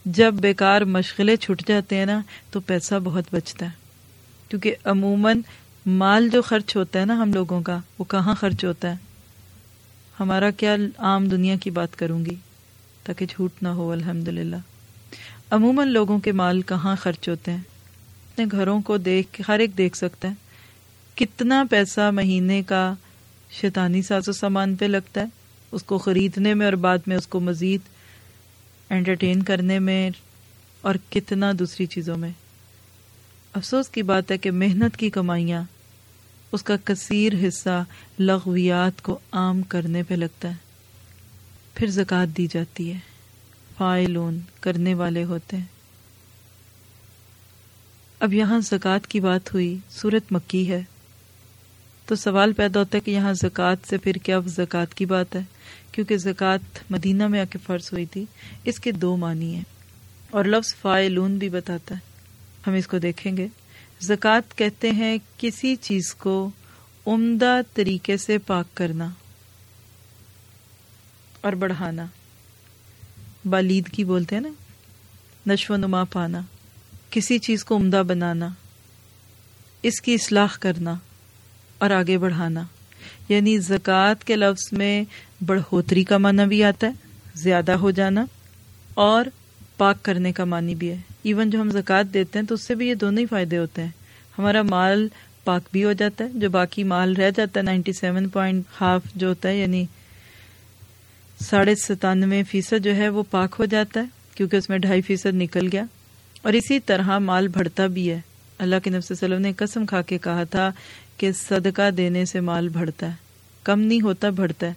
جب 0.05 0.33
بیکار 0.33 0.81
مشغلے 0.81 1.35
چھٹ 1.35 1.67
جاتے 1.67 1.95
ہیں 1.97 2.05
نا، 2.05 2.21
تو 2.51 2.59
پیسہ 2.59 2.95
بہت 3.03 3.23
بچتا 3.31 3.65
ہے۔ 3.65 3.71
کیونکہ 4.49 4.75
عموماً 4.83 5.41
مال 5.85 6.29
جو 6.29 6.41
خرچ 6.41 6.75
ہوتا 6.75 6.99
ہے 6.99 7.05
نا 7.05 7.21
ہم 7.21 7.33
لوگوں 7.33 7.61
کا، 7.61 7.79
وہ 7.99 8.03
کہاں 8.03 8.35
خرچ 8.35 8.65
ہوتا 8.65 8.89
ہے؟ 8.89 8.95
ہمارا 10.19 10.51
کیا 10.51 10.75
عام 10.97 11.29
دنیا 11.29 11.55
کی 11.55 11.69
بات 11.69 11.95
کروں 11.95 12.25
گی؟ 12.25 12.35
تاکہ 13.03 13.25
جھوٹ 13.29 13.51
نہ 13.61 13.67
ہو 13.67 13.91
الحمد 13.91 14.27
للہ 14.27 14.55
عموماً 15.51 15.87
لوگوں 15.87 16.19
کے 16.19 16.31
مال 16.31 16.61
کہاں 16.61 16.95
خرچ 16.95 17.29
ہوتے 17.29 17.51
ہیں؟ 17.51 17.57
اپنے 17.57 18.45
گھروں 18.51 18.81
کو 18.81 18.97
دیکھ، 18.97 19.41
ہر 19.47 19.59
ایک 19.59 19.77
دیکھ 19.77 19.97
سکتا 19.97 20.27
ہے۔ 20.27 20.33
کتنا 21.15 21.63
پیسہ 21.69 22.11
مہینے 22.11 22.63
کا 22.63 22.93
شیطانی 23.61 24.01
ساز 24.01 24.29
و 24.29 24.31
سامان 24.31 24.75
پہ 24.75 24.85
لگتا 24.85 25.21
ہے۔ 25.21 25.25
اس 25.71 25.83
کو 25.83 25.97
خریدنے 25.97 26.53
میں 26.53 26.65
اور 26.65 26.73
بعد 26.73 26.97
میں 27.07 27.17
اس 27.17 27.27
کو 27.27 27.39
مزید 27.39 27.81
انٹرٹین 28.89 29.43
کرنے 29.43 29.79
میں 29.79 30.09
اور 30.81 30.95
کتنا 31.09 31.51
دوسری 31.59 31.85
چیزوں 31.85 32.17
میں۔ 32.17 32.29
افسوس 33.53 33.89
کی 33.89 34.01
بات 34.01 34.31
ہے 34.31 34.37
کہ 34.37 34.51
محنت 34.51 34.97
کی 34.97 35.09
کمائیاں 35.09 35.63
اس 36.51 36.63
کا 36.63 36.75
کثیر 36.83 37.33
حصہ 37.47 37.83
لغویات 38.19 39.01
کو 39.01 39.19
عام 39.31 39.61
کرنے 39.61 40.03
پہ 40.03 40.13
لگتا 40.13 40.49
ہے۔ 40.49 40.55
پھر 41.73 41.87
زکوٰۃ 41.87 42.37
دی 42.37 42.47
جاتی 42.51 42.93
ہے۔ 42.93 42.99
فائلون 43.77 44.39
کرنے 44.59 44.93
والے 44.93 45.23
ہوتے 45.23 45.57
ہیں۔ 45.57 45.65
اب 48.19 48.33
یہاں 48.33 48.59
زکوٰۃ 48.59 49.07
کی 49.09 49.19
بات 49.19 49.53
ہوئی 49.53 49.77
صورت 49.89 50.31
مکی 50.31 50.71
ہے۔ 50.71 50.81
تو 52.05 52.15
سوال 52.15 52.53
پیدا 52.53 52.79
ہوتا 52.79 52.95
ہے 52.95 52.99
کہ 52.99 53.11
یہاں 53.11 53.33
زکوٰۃ 53.33 53.75
سے 53.89 53.97
پھر 53.97 54.13
کیا 54.13 54.39
زکوٰۃ 54.45 54.93
کی 54.95 55.05
بات 55.05 55.35
ہے؟ 55.35 55.41
کیونکہ 55.91 56.17
زکوٰۃ 56.17 56.79
مدینہ 56.89 57.27
میں 57.27 57.41
آ 57.41 57.43
کے 57.43 57.59
فرض 57.65 57.89
ہوئی 57.91 58.05
تھی، 58.05 58.25
اس 58.63 58.79
کے 58.79 58.91
دو 58.91 59.17
معنی 59.17 59.55
ہیں۔ 59.55 59.63
اور 60.31 60.45
لفظ 60.45 60.75
فائلون 60.75 61.37
بھی 61.37 61.49
بتاتا 61.49 61.95
ہے۔ 61.95 61.99
ہم 62.67 62.73
اس 62.73 62.87
کو 62.87 62.97
دیکھیں 62.97 63.37
گے۔ 63.37 63.47
زکوٰۃ 64.01 64.55
کہتے 64.55 64.91
ہیں 64.91 65.17
کسی 65.37 65.75
چیز 65.75 66.15
کو 66.15 66.49
عمدہ 67.07 67.61
طریقے 67.73 68.17
سے 68.17 68.37
پاک 68.37 68.65
کرنا 68.73 69.09
اور 71.41 71.53
بڑھانا۔ 71.53 72.05
بالیدگی 73.45 74.03
بولتے 74.03 74.35
ہیں 74.35 74.41
نا؟ 74.41 74.49
نشو 75.53 75.73
و 75.73 75.77
نما 75.77 76.03
پانا۔ 76.03 76.41
کسی 77.09 77.39
چیز 77.39 77.63
کو 77.63 77.75
عمدہ 77.75 78.03
بنانا۔ 78.07 78.49
اس 79.81 80.01
کی 80.01 80.13
اصلاح 80.13 80.47
کرنا۔ 80.59 80.95
اور 81.83 81.91
آگے 81.91 82.17
بڑھانا۔ 82.17 82.63
یعنی 83.29 83.57
زکوٰۃ 83.57 84.23
کے 84.25 84.35
لفظ 84.35 84.73
میں 84.73 85.03
بڑھوتری 85.45 86.03
کا 86.03 86.17
معنی 86.17 86.47
بھی 86.47 86.63
آتا 86.63 86.87
ہے، 86.87 86.91
زیادہ 87.35 87.71
ہو 87.71 87.91
جانا، 87.91 88.25
اور 88.93 89.25
پاک 89.77 90.03
کرنے 90.03 90.31
کا 90.31 90.43
معنی 90.43 90.75
بھی 90.75 90.89
ہے۔ 90.89 90.97
ایون 91.23 91.49
جو 91.49 91.61
ہم 91.61 91.69
زکوٰۃ 91.69 92.03
دیتے 92.13 92.39
ہیں 92.39 92.45
تو 92.45 92.55
اس 92.55 92.67
سے 92.67 92.75
بھی 92.75 92.87
یہ 92.87 92.93
دونوں 92.93 93.19
ہی 93.19 93.25
فائدے 93.25 93.57
ہوتے 93.57 93.81
ہیں۔ 93.81 93.89
ہمارا 94.37 94.61
مال 94.61 95.07
پاک 95.43 95.61
بھی 95.71 95.83
ہو 95.83 95.93
جاتا 95.93 96.23
ہے، 96.23 96.29
جو 96.33 96.49
باقی 96.49 96.83
مال 96.83 97.13
رہ 97.13 97.29
جاتا 97.35 97.59
ہے، 97.59 97.63
نائنٹی 97.63 97.93
سیون 97.93 98.29
پوائنٹ 98.29 98.63
ہاف 98.81 99.01
جو 99.15 99.27
ہوتا 99.27 99.49
ہے 99.49 99.57
یعنی 99.57 99.85
ساڑھے 101.41 101.75
ستانوے 101.75 102.43
فیصد 102.43 102.83
جو 102.83 102.95
ہے 102.95 103.09
وہ 103.09 103.23
پاک 103.31 103.55
ہو 103.59 103.65
جاتا 103.65 103.99
ہے، 103.99 104.05
کیونکہ 104.35 104.55
اس 104.55 104.69
میں 104.69 104.77
ڈھائی 104.77 105.01
فیصد 105.01 105.33
نکل 105.33 105.69
گیا۔ 105.71 105.83
اور 106.41 106.53
اسی 106.53 106.79
طرح 106.79 107.17
مال 107.19 107.47
بڑھتا 107.47 107.87
بھی 107.87 108.09
ہے۔ 108.11 108.19
اللہ 108.59 108.75
کے 108.83 108.89
نفس 108.89 109.11
وسلم 109.11 109.41
نے 109.41 109.53
قسم 109.57 109.85
کھا 109.85 110.01
کے 110.01 110.17
کہا 110.17 110.43
تھا 110.43 110.71
کہ 111.17 111.31
صدقہ 111.31 111.91
دینے 111.91 112.25
سے 112.25 112.39
مال 112.39 112.69
بڑھتا 112.69 113.07
ہے۔ 113.07 113.15
کم 113.63 113.79
نہیں 113.79 114.01
ہوتا 114.01 114.29
بڑھتا 114.29 114.67
ہے۔ 114.67 114.73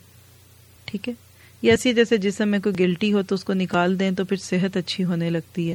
ٹھیک 0.85 1.09
ہے؟ 1.09 1.14
یہ 1.62 1.71
ایسی 1.71 1.95
جیسے 1.95 2.16
جسم 2.16 2.49
میں 2.49 2.59
کوئی 2.59 2.78
گلٹی 2.78 3.12
ہو 3.12 3.23
تو 3.23 3.35
اس 3.35 3.45
کو 3.45 3.52
نکال 3.52 3.99
دیں 3.99 4.11
تو 4.11 4.25
پھر 4.25 4.37
صحت 4.37 4.76
اچھی 4.76 5.05
ہونے 5.05 5.31
لگتی 5.31 5.71
ہے۔ 5.71 5.75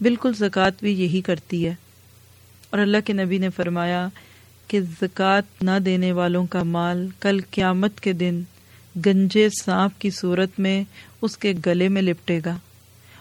بالکل 0.00 0.32
زکوٰۃ 0.38 0.70
بھی 0.80 1.02
یہی 1.02 1.20
کرتی 1.20 1.66
ہے۔ 1.66 1.74
اور 2.70 2.78
اللہ 2.78 2.96
کے 3.04 3.12
نبی 3.12 3.38
نے 3.38 3.50
فرمایا 3.50 4.08
کہ 4.66 4.80
زکوٰۃ 4.80 5.62
نہ 5.62 5.78
دینے 5.84 6.12
والوں 6.12 6.46
کا 6.46 6.62
مال 6.62 7.08
کل 7.20 7.40
قیامت 7.50 8.00
کے 8.00 8.12
دن 8.12 8.42
گنجے 9.06 9.48
سانپ 9.62 10.00
کی 10.00 10.10
صورت 10.10 10.60
میں 10.60 10.84
اس 11.22 11.36
کے 11.36 11.52
گلے 11.66 11.88
میں 11.88 12.02
لپٹے 12.02 12.40
گا۔ 12.44 12.56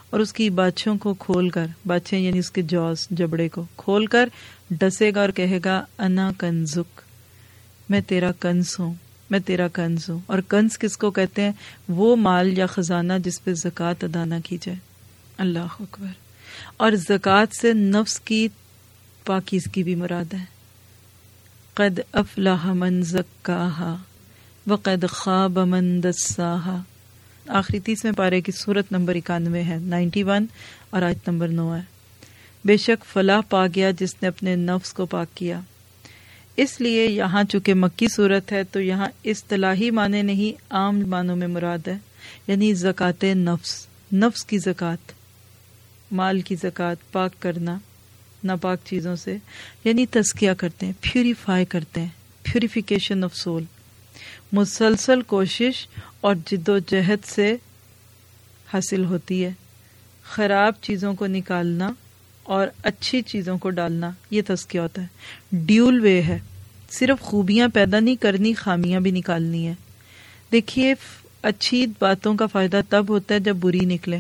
اور 0.10 0.20
اس 0.20 0.34
کی 0.34 0.50
باچھوں 0.50 0.98
کو 0.98 1.14
کھول 1.14 1.50
کر 1.50 1.66
باچھیں 1.86 2.20
یعنی 2.20 2.40
اس 2.40 2.52
کے 2.52 2.62
جوز، 2.62 3.08
جبڑے 3.12 3.50
کو 3.50 3.64
کھول 3.78 4.06
کر 4.06 4.30
ڈسے 4.70 5.12
گا 5.16 5.22
اور 5.22 5.30
کہے 5.30 5.60
گا، 5.66 5.86
انا 6.00 6.32
کنزک، 6.38 7.02
میں 7.90 8.02
تیرا 8.02 8.32
کنز 8.40 8.76
ہوں، 8.80 8.94
میں 9.30 9.40
تیرا 9.40 9.68
کنز 9.68 10.10
ہوں۔ 10.10 10.20
اور 10.26 10.40
کنز 10.48 10.80
کس 10.80 10.98
کو 10.98 11.12
کہتے 11.12 11.42
ہیں؟ 11.42 11.52
وہ 11.90 12.16
مال 12.16 12.58
یا 12.58 12.66
خزانہ 12.66 13.14
جس 13.24 13.44
پہ 13.44 13.54
زکوٰۃ 13.54 13.94
ادا 14.02 14.26
نہ 14.26 14.36
کی 14.46 14.58
جائے۔ 14.62 14.78
اللہ 15.38 15.76
اکبر۔ 15.80 16.08
اور 16.78 16.92
زکوٰۃ 16.92 17.46
سے 17.62 17.74
نفس 17.74 18.20
کی 18.20 18.48
پاکیز 19.26 19.64
کی 19.72 19.84
بھی 19.84 19.96
مراد 19.96 20.34
ہے۔ 20.34 20.44
قد 21.74 22.00
افلاح 22.12 22.74
من 22.74 23.04
زکاہا 23.04 23.96
وقد 24.68 25.06
خواب 25.10 25.60
من 25.60 26.04
دساہا۔ 26.04 26.82
آخری 27.50 27.80
تیسویں 27.80 28.14
پارے 28.14 28.42
کی 28.42 28.52
صورت 28.52 28.92
نمبر 28.92 29.16
اکانوے 29.16 29.64
ہے 29.64 29.78
نائنٹی 29.82 30.24
ون 30.24 30.46
اور 30.90 31.02
آیت 31.02 31.30
نمبر 31.30 31.48
نو 31.48 31.76
ہے۔ 31.76 31.82
بے 32.66 32.78
شک 32.78 33.06
فلاح 33.06 33.40
پا 33.50 33.68
گیا 33.68 33.92
جس 33.92 34.16
نے 34.22 34.28
اپنے 34.28 34.56
نفس 34.56 34.94
کو 34.94 35.06
پاک 35.06 35.38
کیا۔ 35.38 35.60
اس 36.58 36.82
لیے 36.82 37.06
یہاں 37.06 37.44
چونکہ 37.44 37.74
مکی 37.74 38.08
صورت 38.16 38.52
ہے، 38.52 38.64
تو 38.64 38.82
یہاں 38.82 39.08
اصطلاحی 39.26 39.92
معنی 39.92 40.22
نہیں، 40.22 40.62
عام 40.70 41.00
معنوں 41.00 41.36
میں 41.36 41.48
مراد 41.48 41.88
ہے۔ 41.88 41.98
یعنی 42.48 42.74
زکوٰۃ 42.74 43.24
نفس 43.24 43.88
نفس 44.14 44.46
کی 44.46 44.58
زکوٰۃ، 44.58 45.12
مال 46.12 46.42
کی 46.42 46.56
زکوٰۃ، 46.56 47.12
پاک 47.12 47.32
کرنا، 47.40 47.78
ناپاک 48.44 48.80
چیزوں 48.86 49.16
سے 49.16 49.38
یعنی 49.84 50.06
تزکیہ 50.06 50.52
کرتے 50.58 50.86
ہیں، 50.86 50.94
پیوریفائی 51.02 51.66
کرتے 51.66 52.02
ہیں، 52.02 52.10
پیوریفیکیشن 52.42 53.24
آف 53.24 53.36
سول۔ 53.36 53.64
مسلسل 54.52 55.22
کوشش 55.22 55.88
اور 56.22 56.36
جد 56.46 56.70
و 56.70 56.80
جہد 56.80 57.26
سے 57.26 57.56
حاصل 58.74 59.06
ہوتی 59.06 59.46
ہے۔ 59.46 59.52
خراب 60.24 60.74
چیزوں 60.82 61.14
کو 61.14 61.28
نکالنا 61.28 61.94
اور 62.44 62.68
اچھی 62.84 63.22
چیزوں 63.22 63.58
کو 63.58 63.70
ڈالنا، 63.70 64.12
یہ 64.32 64.42
تذکیہ 64.48 64.80
ہوتا 64.80 65.02
ہے۔ 65.02 65.08
ڈیول 65.52 66.02
وے 66.02 66.22
ہے۔ 66.22 66.40
صرف 66.90 67.22
خوبیاں 67.22 67.68
پیدا 67.74 68.00
نہیں 68.00 68.16
کرنی، 68.16 68.54
خامیاں 68.54 69.00
بھی 69.00 69.12
نکالنی 69.12 69.68
ہے 69.68 69.74
دیکھیے 70.52 70.96
اچھی 71.42 71.86
باتوں 72.00 72.36
کا 72.36 72.46
فائدہ 72.46 72.82
تب 72.90 73.06
ہوتا 73.10 73.36
ہے 73.36 73.40
جب 73.40 73.56
بری 73.56 73.80
نکلے۔ 73.80 74.18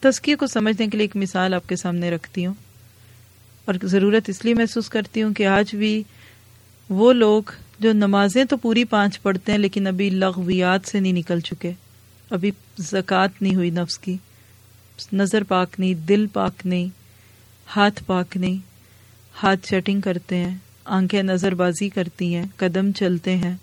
تذکیے 0.00 0.34
کو 0.34 0.46
سمجھنے 0.46 0.86
کے 0.86 0.98
لیے 0.98 1.04
ایک 1.04 1.16
مثال 1.16 1.54
آپ 1.54 1.68
کے 1.68 1.76
سامنے 1.76 2.10
رکھتی 2.10 2.46
ہوں۔ 2.46 2.54
اور 3.64 3.74
ضرورت 3.82 4.28
اس 4.28 4.44
لیے 4.44 4.54
محسوس 4.54 4.88
کرتی 4.88 5.22
ہوں 5.22 5.34
کہ 5.34 5.46
آج 5.46 5.74
بھی 5.74 6.02
وہ 6.88 7.12
لوگ 7.12 7.42
جو 7.80 7.92
نمازیں 7.92 8.44
تو 8.44 8.56
پوری 8.56 8.84
پانچ 8.84 9.22
پڑھتے 9.22 9.52
ہیں، 9.52 9.58
لیکن 9.58 9.86
ابھی 9.86 10.10
لغویات 10.10 10.88
سے 10.88 11.00
نہیں 11.00 11.12
نکل 11.12 11.40
چکے۔ 11.40 11.72
ابھی 12.30 12.50
زکوٰۃ 12.78 13.28
نہیں 13.40 13.54
ہوئی 13.54 13.70
نفس 13.70 13.98
کی۔ 13.98 14.16
نظر 15.12 15.44
پاک 15.44 15.80
نہیں، 15.80 15.94
دل 15.94 16.26
پاک 16.26 16.66
نہیں، 16.66 16.88
ہاتھ 17.76 18.02
پاک 18.06 18.36
نہیں۔ 18.36 18.58
ہاتھ 19.42 19.66
چیٹنگ 19.66 20.00
کرتے 20.00 20.36
ہیں، 20.36 20.56
آنکھیں 20.84 21.22
نظر 21.22 21.54
بازی 21.54 21.88
کرتی 21.88 22.34
ہیں، 22.34 22.46
قدم 22.56 22.92
چلتے 22.92 23.36
ہیں۔ 23.36 23.56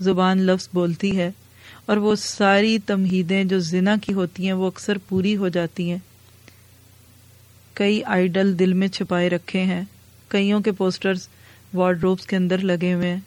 زبان 0.00 0.38
لفظ 0.38 0.68
بولتی 0.72 1.16
ہے، 1.18 1.30
اور 1.86 1.96
وہ 1.96 2.14
ساری 2.14 2.78
تمہیدیں 2.78 3.44
جو 3.44 3.58
زنا 3.58 3.96
کی 4.02 4.12
ہوتی 4.12 4.46
ہیں، 4.46 4.52
وہ 4.52 4.66
اکثر 4.66 4.98
پوری 4.98 5.36
ہو 5.36 5.48
جاتی 5.48 5.90
ہیں۔ 5.90 5.98
کئی 7.74 8.04
آئیڈل 8.04 8.58
دل 8.58 8.72
میں 8.72 8.88
چھپائے 8.88 9.30
رکھے 9.30 9.60
ہیں۔ 9.60 9.84
کئیوں 10.28 10.60
کے 10.60 10.72
پوسٹرز 10.72 11.28
وارڈروبس 11.74 12.26
کے 12.26 12.36
اندر 12.36 12.58
لگے 12.58 12.94
ہوئے 12.94 13.10
ہیں۔ 13.10 13.20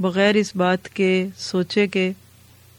بغیر 0.00 0.34
اس 0.34 0.56
بات 0.56 0.88
کے 0.88 1.26
سوچے 1.38 1.86
کے 1.86 2.12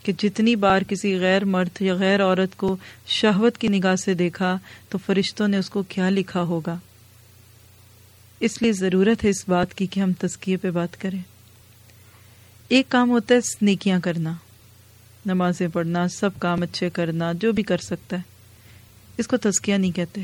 کہ 0.03 0.13
جتنی 0.17 0.55
بار 0.55 0.81
کسی 0.81 1.19
غیر 1.19 1.45
مرد 1.45 1.81
یا 1.81 1.95
غیر 1.95 2.23
عورت 2.23 2.57
کو 2.57 2.77
شہوت 3.07 3.57
کی 3.57 3.67
نگاہ 3.67 3.95
سے 3.95 4.13
دیکھا 4.13 4.57
تو 4.89 4.97
فرشتوں 5.05 5.47
نے 5.47 5.57
اس 5.57 5.69
کو 5.69 5.83
کیا 5.83 6.09
لکھا 6.09 6.41
ہوگا؟ 6.41 6.77
اس 8.39 8.61
لیے 8.61 8.73
ضرورت 8.73 9.23
ہے 9.23 9.29
اس 9.29 9.49
بات 9.49 9.73
کی 9.73 9.85
کہ 9.85 9.99
ہم 9.99 10.11
تزکیے 10.13 10.57
پہ 10.57 10.71
بات 10.71 11.01
کریں۔ 11.01 11.19
ایک 12.67 12.89
کام 12.89 13.09
ہوتا 13.09 13.35
ہے 13.35 13.39
نیکیاں 13.61 13.99
کرنا، 13.99 14.33
نمازیں 15.25 15.67
پڑھنا، 15.67 16.07
سب 16.07 16.29
کام 16.39 16.61
اچھے 16.61 16.89
کرنا، 16.89 17.31
جو 17.33 17.51
بھی 17.51 17.63
کر 17.63 17.77
سکتا 17.77 18.15
ہے۔ 18.17 18.21
اس 19.17 19.27
کو 19.27 19.37
تزکیہ 19.37 19.75
نہیں 19.75 19.91
کہتے۔ 19.91 20.21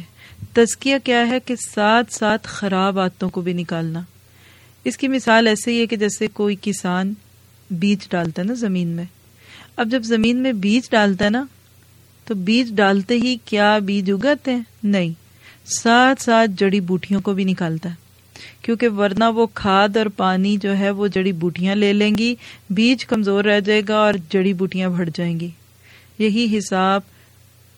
تزکیہ 0.54 0.96
کیا 1.04 1.28
ہے 1.28 1.40
کہ 1.40 1.56
ساتھ 1.56 2.14
ساتھ 2.14 2.48
خراب 2.48 3.00
عادتوں 3.00 3.30
کو 3.30 3.42
بھی 3.42 3.54
نکالنا۔ 3.54 4.02
اس 4.88 4.98
کی 4.98 5.08
مثال 5.08 5.48
ایسے 5.48 5.72
ہی 5.72 5.82
ہے 5.82 5.86
کہ 5.86 5.96
جیسے 5.96 6.28
کوئی 6.28 6.56
کسان 6.62 7.14
بیج 7.72 8.10
ڈالتا 8.10 8.42
ہے 8.42 8.48
نا 8.48 8.54
زمین 8.54 8.88
میں۔ 8.88 9.04
اب 9.78 9.92
جب 9.92 10.04
زمین 10.04 10.38
میں 10.38 10.54
بیج 10.54 10.90
ڈالتا 10.92 11.26
ہے 11.26 11.30
نا، 11.30 11.46
تو 12.26 12.36
بیج 12.36 12.76
ڈالتے 12.76 13.14
ہی 13.14 13.38
کیا 13.46 13.80
بیج 13.80 14.12
اگاتے 14.12 14.52
ہیں؟ 14.52 14.62
نہیں۔ 14.84 15.14
ساتھ 15.66 16.22
ساتھ 16.22 16.52
جڑی 16.58 16.80
بوٹیوں 16.80 17.22
کو 17.22 17.34
بھی 17.34 17.44
نکالتا 17.44 17.90
ہے۔ 17.90 17.96
کیونکہ 18.62 18.90
ورنہ 18.90 19.24
وہ 19.36 19.48
کھاد 19.54 19.98
اور 19.98 20.06
پانی 20.06 20.58
جو 20.58 20.78
ہے 20.78 20.90
وہ 20.90 21.08
جڑی 21.08 21.32
بوٹیاں 21.32 21.76
لے 21.76 21.94
لیں 21.94 22.16
گی، 22.18 22.36
بیج 22.70 23.06
کمزور 23.06 23.44
رہ 23.44 23.60
جائے 23.60 23.82
گا 23.90 23.96
اور 23.96 24.14
جڑی 24.30 24.54
بوٹیاں 24.54 24.90
بڑھ 24.90 25.10
جائیں 25.14 25.40
گی۔ 25.40 25.50
یہی 26.20 26.58
حساب 26.58 27.02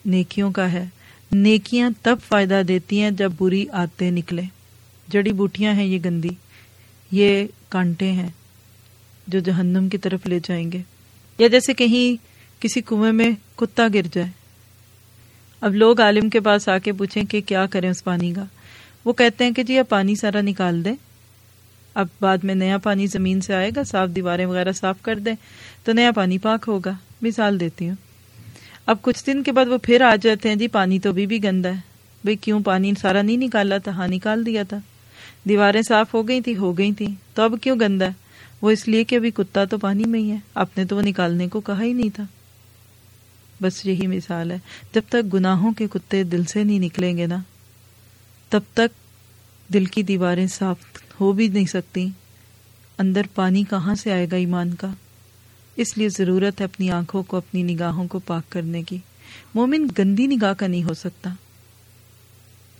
نیکیوں 0.04 0.52
کا 0.52 0.72
ہے۔ 0.72 0.84
نیکیاں 1.32 1.90
تب 2.02 2.18
فائدہ 2.28 2.62
دیتی 2.68 3.00
ہیں 3.00 3.10
جب 3.10 3.32
بری 3.40 3.64
آتے 3.72 4.10
نکلے 4.10 4.42
جڑی 5.08 5.32
بوٹیاں 5.32 5.74
ہیں 5.74 5.84
یہ 5.84 5.98
گندی۔ 6.04 6.28
یہ 7.12 7.46
کانٹے 7.68 8.12
ہیں 8.12 8.28
جو 9.26 9.38
جہنم 9.38 9.88
کی 9.88 9.98
طرف 9.98 10.26
لے 10.26 10.40
جائیں 10.44 10.72
گے۔ 10.72 10.82
یا 11.38 11.48
جیسے 11.48 11.74
کہیں 11.74 12.24
کسی 12.62 12.80
کنویں 12.80 13.12
میں 13.12 13.30
کتا 13.56 13.86
گر 13.94 14.02
جائے۔ 14.12 14.26
اب 15.60 15.74
لوگ 15.74 16.00
عالم 16.00 16.30
کے 16.30 16.40
پاس 16.40 16.68
آ 16.68 16.78
کے 16.78 16.92
پوچھیں 16.92 17.22
کہ 17.22 17.40
کیا 17.40 17.66
کریں 17.66 17.90
اس 17.90 18.04
پانی 18.04 18.32
کا۔ 18.32 18.44
وہ 19.04 19.12
کہتے 19.12 19.44
ہیں 19.44 19.52
کہ 19.52 19.62
جی 19.62 19.78
اب 19.78 19.88
پانی 19.88 20.14
سارا 20.14 20.40
نکال 20.40 20.84
دیں۔ 20.84 20.94
اب 21.94 22.06
بعد 22.20 22.38
میں 22.42 22.54
نیا 22.54 22.78
پانی 22.78 23.06
زمین 23.06 23.40
سے 23.40 23.54
آئے 23.54 23.70
گا، 23.76 23.84
صاف 23.84 24.08
دیواریں 24.08 24.46
وغیرہ 24.46 24.72
صاف 24.72 24.96
کر 25.02 25.18
دیں، 25.18 25.34
تو 25.84 25.92
نیا 25.92 26.10
پانی 26.12 26.38
پاک 26.38 26.64
ہوگا۔ 26.68 26.92
مثال 27.22 27.60
دیتی 27.60 27.88
ہوں۔ 27.88 27.96
اب 28.86 29.02
کچھ 29.02 29.26
دن 29.26 29.42
کے 29.42 29.52
بعد 29.52 29.66
وہ 29.66 29.78
پھر 29.82 30.00
آ 30.00 30.16
جاتے 30.16 30.48
ہیں 30.48 30.56
جی 30.56 30.68
پانی 30.68 30.98
تو 30.98 31.12
بھی 31.12 31.26
بھی 31.26 31.44
گندا 31.44 31.68
ہے۔ 31.68 31.80
بھئی 32.24 32.36
کیوں 32.36 32.60
پانی 32.60 32.92
سارا 33.00 33.22
نہیں 33.22 33.36
نکالا 33.36 33.78
تھا؟ 33.78 33.92
ہاں 33.92 34.08
نکال 34.08 34.46
دیا 34.46 34.62
تھا۔ 34.62 34.78
دیواریں 35.48 35.82
صاف 35.82 36.14
ہو 36.14 36.28
گئی 36.28 36.40
تھی 36.40 36.56
ہو 36.56 36.78
گئی 36.78 36.92
تھی 36.92 37.06
تو 37.34 37.42
اب 37.42 37.54
کیوں 37.62 37.80
گندا؟ 37.80 38.06
ہے 38.06 38.10
وہ 38.62 38.70
اس 38.70 38.88
لیے 38.88 39.04
کہ 39.04 39.16
ابھی 39.16 39.30
کتا 39.30 39.64
تو 39.64 39.78
پانی 39.78 40.04
میں 40.04 40.20
ہی 40.20 40.30
ہے۔ 40.30 40.36
آپ 40.54 40.78
نے 40.78 40.84
تو 40.84 40.96
وہ 40.96 41.02
نکالنے 41.02 41.48
کو 41.48 41.60
کہا 41.60 41.82
ہی 41.82 41.92
نہیں 41.92 42.10
تھا۔ 42.14 42.24
بس 43.62 43.86
یہی 43.86 44.06
مثال 44.06 44.50
ہے۔ 44.50 44.58
جب 44.94 45.02
تک 45.08 45.34
گناہوں 45.34 45.72
کے 45.72 45.86
کتے 45.92 46.22
دل 46.22 46.44
سے 46.44 46.64
نہیں 46.64 46.78
نکلیں 46.78 47.16
گے 47.16 47.26
نا، 47.26 47.36
تب 48.48 48.60
تک 48.74 49.00
دل 49.72 49.84
کی 49.84 50.02
دیواریں 50.02 50.46
صاف 50.46 50.76
ہو 51.20 51.32
بھی 51.32 51.48
نہیں 51.48 51.66
سکتی 51.66 52.08
اندر 52.98 53.22
پانی 53.34 53.64
کہاں 53.70 53.94
سے 53.94 54.12
آئے 54.12 54.26
گا 54.32 54.36
ایمان 54.36 54.74
کا؟ 54.74 54.90
اس 55.76 55.98
لیے 55.98 56.08
ضرورت 56.08 56.60
ہے 56.60 56.64
اپنی 56.64 56.90
آنکھوں 56.90 57.22
کو، 57.22 57.36
اپنی 57.36 57.62
نگاہوں 57.62 58.08
کو 58.08 58.18
پاک 58.18 58.52
کرنے 58.52 58.82
کی۔ 58.82 58.98
مومن 59.54 59.86
گندی 59.98 60.26
نگاہ 60.26 60.52
کا 60.52 60.66
نہیں 60.66 60.84
ہو 60.84 60.94
سکتا۔ 60.94 61.34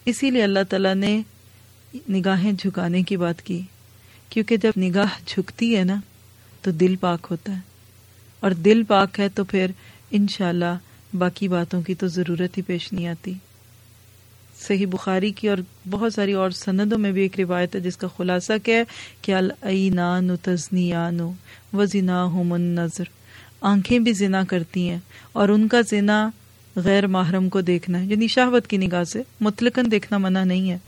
اسی 0.05 0.31
لیے 0.31 0.43
اللہ 0.43 0.59
تعالیٰ 0.69 0.95
نے 0.95 1.23
نگاہیں 1.95 2.53
جھکانے 2.53 3.03
کی 3.03 3.17
بات 3.17 3.43
کی، 3.43 3.63
کیونکہ 4.29 4.57
جب 4.57 4.73
نگاہ 4.77 5.21
جھکتی 5.27 5.77
ہے 5.77 5.85
نا، 5.85 5.97
تو 6.63 6.71
دل 6.71 6.97
پاک 6.97 7.27
ہوتا 7.31 7.53
ہے۔ 7.53 7.61
اور 8.41 8.51
دل 8.51 8.83
پاک 8.83 9.21
ہے 9.21 9.29
تو 9.29 9.45
پھر 9.45 9.71
انشاءاللہ 10.11 10.75
باقی 11.13 11.49
باتوں 11.49 11.83
کی 11.83 11.95
تو 11.95 12.07
ضرورت 12.07 12.57
ہی 12.59 12.63
پیش 12.63 12.93
نہیں 12.93 13.07
آتی۔ 13.07 13.33
صحیح 14.61 14.87
بخاری 14.87 15.31
کی 15.31 15.49
اور 15.49 15.59
بہت 15.91 16.15
ساری 16.15 16.33
اور 16.33 16.51
سندوں 16.51 16.99
میں 16.99 17.13
بھی 17.13 17.23
ایک 17.23 17.41
روایت 17.41 17.75
ہے 17.75 17.81
جس 17.81 17.97
کا 17.97 18.09
خلاصہ 18.17 18.53
کیا 18.65 18.77
ہے 18.77 18.85
کہ 19.23 19.35
العینان 19.35 20.37
تزنیان 20.43 21.21
و 21.73 21.85
زنا 21.85 22.29
من 22.29 22.61
نظر 22.61 23.05
آنکھیں 23.61 23.99
بھی 23.99 24.13
زنا 24.13 24.45
کرتی 24.45 24.89
ہیں 24.89 24.99
اور 25.33 25.49
ان 25.49 25.69
کا 25.69 25.81
زنا 25.81 26.31
غیر 26.77 27.07
محرم 27.07 27.49
کو 27.49 27.61
دیکھنا 27.61 28.01
ہے 28.01 28.05
یعنی 28.05 28.27
شہوت 28.27 28.67
کی 28.67 28.77
نگاہ 28.77 29.05
سے 29.05 29.23
مطلقاً 29.41 29.85
دیکھنا 29.91 30.19
منع 30.19 30.45
نہیں 30.45 30.71
ہے۔ 30.71 30.79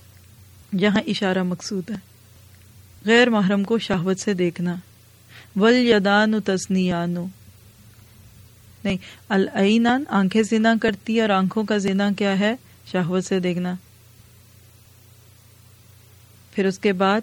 جہاں 0.79 1.00
اشارہ 1.07 1.43
مقصود 1.43 1.91
ہے۔ 1.91 1.97
غیر 3.07 3.31
محرم 3.31 3.64
کو 3.64 3.79
شہوت 3.79 4.21
سے 4.21 4.35
دیکھنا۔ 4.35 4.75
ول 5.57 5.75
یدان 5.75 6.41
تزنیان 6.41 7.17
نہیں، 8.85 8.97
العینان، 9.29 10.05
آنکھیں 10.09 10.43
زنا 10.43 10.75
کرتی 10.83 11.21
اور 11.21 11.29
آنکھوں 11.29 11.64
کا 11.64 11.79
زنا 11.79 12.11
کیا 12.19 12.38
ہے؟ 12.38 12.55
شہوت 12.87 13.25
سے 13.25 13.41
دیکھنا۔ 13.41 13.75
پھر 16.52 16.67
اس 16.67 16.79
کے 16.79 16.93
بعد 16.93 17.21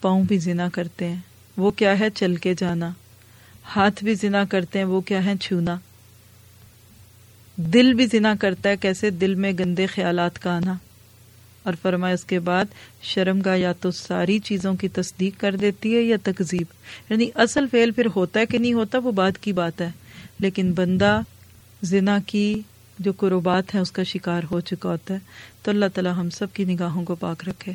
پاؤں 0.00 0.24
بھی 0.24 0.38
زنا 0.38 0.68
کرتے 0.68 1.08
ہیں۔ 1.08 1.20
وہ 1.56 1.70
کیا 1.70 1.98
ہے؟ 1.98 2.10
چل 2.10 2.36
کے 2.36 2.54
جانا۔ 2.58 2.90
ہاتھ 3.76 4.04
بھی 4.04 4.14
زنا 4.14 4.44
کرتے 4.44 4.78
ہیں، 4.78 4.86
وہ 4.86 5.00
کیا 5.00 5.24
ہے؟ 5.24 5.36
چھونا۔ 5.36 5.76
دل 7.56 7.94
بھی 7.94 8.06
زنا 8.06 8.34
کرتا 8.40 8.68
ہے، 8.68 8.76
کیسے؟ 8.76 9.10
دل 9.10 9.34
میں 9.34 9.52
گندے 9.58 9.86
خیالات 9.86 10.38
کا 10.38 10.56
آنا۔ 10.56 10.74
اور 11.62 11.74
فرمایا 11.82 12.14
اس 12.14 12.24
کے 12.24 12.38
بعد 12.38 12.64
شرم 13.02 13.40
کا 13.40 13.54
یا 13.54 13.72
تو 13.72 13.90
ساری 13.90 14.38
چیزوں 14.38 14.74
کی 14.74 14.88
تصدیق 14.88 15.40
کر 15.40 15.56
دیتی 15.56 15.96
ہے 15.96 16.02
یا 16.02 16.16
تکذیب۔ 16.22 16.66
یعنی 17.10 17.30
اصل 17.34 17.64
فعل 17.70 17.90
پھر 17.90 18.06
ہوتا 18.16 18.40
ہے 18.40 18.46
کہ 18.46 18.58
نہیں 18.58 18.72
ہوتا 18.72 18.98
وہ 18.98 19.12
بات 19.12 19.38
کی 19.38 19.52
بات 19.52 19.80
ہے۔ 19.80 19.90
لیکن 20.38 20.72
بندہ 20.72 21.20
زنا 21.82 22.18
کی 22.26 22.60
جو 22.98 23.12
قربات 23.12 23.74
ہیں 23.74 23.82
اس 23.82 23.92
کا 23.92 24.02
شکار 24.02 24.42
ہو 24.50 24.60
چکا 24.60 24.88
ہوتا 24.88 25.14
ہے۔ 25.14 25.18
تو 25.62 25.70
اللہ 25.70 25.86
تعالی 25.94 26.08
ہم 26.08 26.30
سب 26.30 26.46
کی 26.52 26.64
نگاہوں 26.64 27.04
کو 27.04 27.14
پاک 27.14 27.48
رکھے۔ 27.48 27.72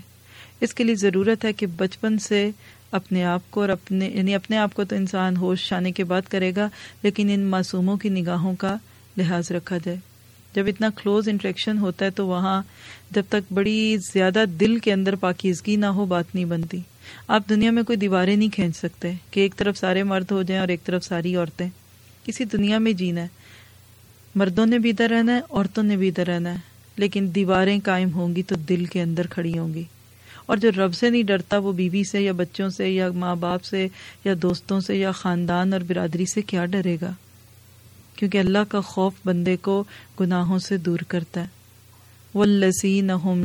اس 0.62 0.74
کے 0.74 0.84
لیے 0.84 0.96
ضرورت 0.96 1.46
ہے 1.46 1.54
کہ 1.54 1.68
بچپن 1.68 2.18
سے 2.18 2.52
اپنے 2.92 3.24
آپ 3.24 3.42
کو 3.50 3.62
اور 3.62 3.70
اپنے 3.70 4.10
یعنی 4.10 4.36
اپنے 4.36 4.58
آپ 4.58 4.74
کو 4.74 4.84
تو 4.84 4.96
انسان 4.96 5.38
ہوش 5.38 5.74
آنے 5.74 5.92
کے 5.92 6.04
بعد 6.04 6.22
کرے 6.30 6.52
گا، 6.56 6.70
لیکن 7.04 7.30
ان 7.30 7.40
معصوموں 7.40 7.98
کی 7.98 8.10
نگاہوں 8.10 8.56
کا 8.56 8.76
لحاظ 9.18 9.52
رکھا 9.52 9.78
جائے۔ 9.78 9.98
جب 10.56 10.68
اتنا 10.68 10.90
کلوز 10.90 11.30
انٹریکشن 11.30 11.78
ہوتا 11.78 12.06
ہے 12.06 12.10
تو 12.10 12.28
وہاں 12.28 12.62
جب 13.12 13.24
تک 13.30 13.54
بڑی 13.54 13.98
زیادہ 14.14 14.44
دل 14.60 14.80
کے 14.80 14.94
اندر 14.94 15.16
پاکیزگی 15.16 15.76
نہ 15.76 15.86
ہو، 15.86 16.06
بات 16.06 16.26
نہیں 16.34 16.46
بنتی۔ 16.46 16.78
آپ 17.28 17.44
دنیا 17.50 17.72
میں 17.72 17.84
کوئی 17.84 17.96
دیواریں 17.96 18.36
نہیں 18.36 18.50
کھینچ 18.50 18.78
سکتے 18.78 19.12
کہ 19.32 19.40
ایک 19.40 19.56
طرف 19.58 19.78
سارے 19.78 20.04
مرد 20.04 20.32
ہو 20.32 20.42
جائیں 20.42 20.60
اور 20.62 20.68
ایک 20.68 20.84
طرف 20.84 21.04
ساری 21.04 21.36
عورتیں۔ 21.36 21.70
کسی 22.26 22.46
دنیا 22.46 22.78
میں 22.78 22.94
جینا 22.94 23.22
ہے۔ 23.22 23.28
مردوں 24.36 24.66
نے 24.66 24.80
بھی 24.80 24.90
ادھر 24.90 25.10
رہنا 25.10 25.36
ہے، 25.36 25.42
عورتوں 25.50 25.84
نے 25.84 25.96
بھی 25.96 26.08
ادھر 26.08 26.28
رہنا 26.28 26.52
ہے۔ 26.52 26.60
لیکن 26.96 27.30
دیواریں 27.36 27.80
قائم 27.84 28.14
ہوں 28.14 28.36
گی 28.36 28.44
تو 28.44 28.56
دل 28.56 28.86
کے 28.86 29.02
اندر 29.02 29.28
کھڑی 29.28 29.58
ہوں 29.58 29.74
گی۔ 29.74 29.84
اور 30.46 30.58
جو 30.58 30.72
رب 30.72 30.96
سے 30.96 31.10
نہیں 31.10 31.24
ڈرتا، 31.24 31.58
وہ 31.58 31.72
بیوی 31.72 32.04
سے 32.04 32.22
یا 32.22 32.32
بچوں 32.32 32.70
سے 32.70 32.90
یا 32.90 33.12
ماں 33.12 33.36
باپ 33.36 33.64
سے 33.64 33.88
یا 34.26 34.34
دوستوں 34.42 34.80
سے 34.80 34.96
یا 34.96 35.12
خاندان 35.12 35.74
اور 35.74 35.82
برادری 35.82 36.26
سے 36.26 36.42
کیا 36.42 36.66
ڈرے 36.66 36.98
گا؟ 37.02 37.12
کیونکہ 38.16 38.38
اللہ 38.38 38.58
کا 38.70 38.82
خوف 38.82 39.14
بندے 39.26 39.58
کو 39.58 39.84
گناہوں 40.20 40.60
سے 40.60 40.78
دور 40.78 41.00
کرتا 41.08 41.42
ہے۔ 41.42 41.48
وہ 42.34 42.46
لسی 42.46 43.02
نہ 43.02 43.44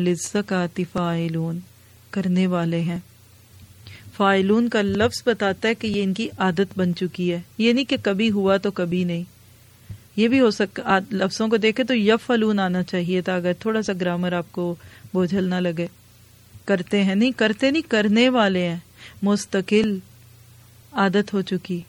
کرنے 2.11 2.47
والے 2.47 2.81
ہیں۔ 2.81 2.99
فائلون 4.17 4.69
کا 4.69 4.83
لفظ 4.83 5.23
بتاتا 5.27 5.69
ہے 5.69 5.75
کہ 5.75 5.87
یہ 5.87 6.03
ان 6.03 6.15
کی 6.15 6.29
عادت 6.39 6.79
بن 6.79 6.95
چکی 6.95 7.33
ہے۔ 7.33 7.41
یہ 7.59 7.73
نہیں 7.73 7.85
کہ 7.85 7.97
کبھی 8.03 8.31
ہوا 8.31 8.57
تو 8.57 8.71
کبھی 8.71 9.05
نہیں۔ 9.05 9.25
یہ 10.17 10.29
بھی 10.29 10.41
ہو 10.41 10.51
سکتا 10.51 10.99
لفظوں 11.11 11.49
کو 11.49 11.57
دیکھے 11.57 11.85
تو 11.85 11.97
یف 11.97 12.27
فلون 12.27 12.61
آنا 12.61 12.83
چاہیے 12.83 13.21
تھا۔ 13.21 13.35
اگر 13.35 13.53
تھوڑا 13.53 13.83
سا 13.83 13.93
گرامر 14.01 14.33
آپ 14.33 14.47
کو 14.53 14.75
بوجھل 15.13 15.45
نہ 15.45 15.55
لگے۔ 15.55 15.87
کرتے 16.65 17.05
ہیں۔ 17.05 17.15
نہیں، 17.15 17.31
کرتے 17.37 17.71
نہیں، 17.71 17.91
کرنے 17.91 18.29
والے 18.29 18.69
ہیں۔ 18.69 18.79
مستقل 19.23 19.99
عادت 20.93 21.35
ہو 21.35 21.41
چکی۔ 21.41 21.81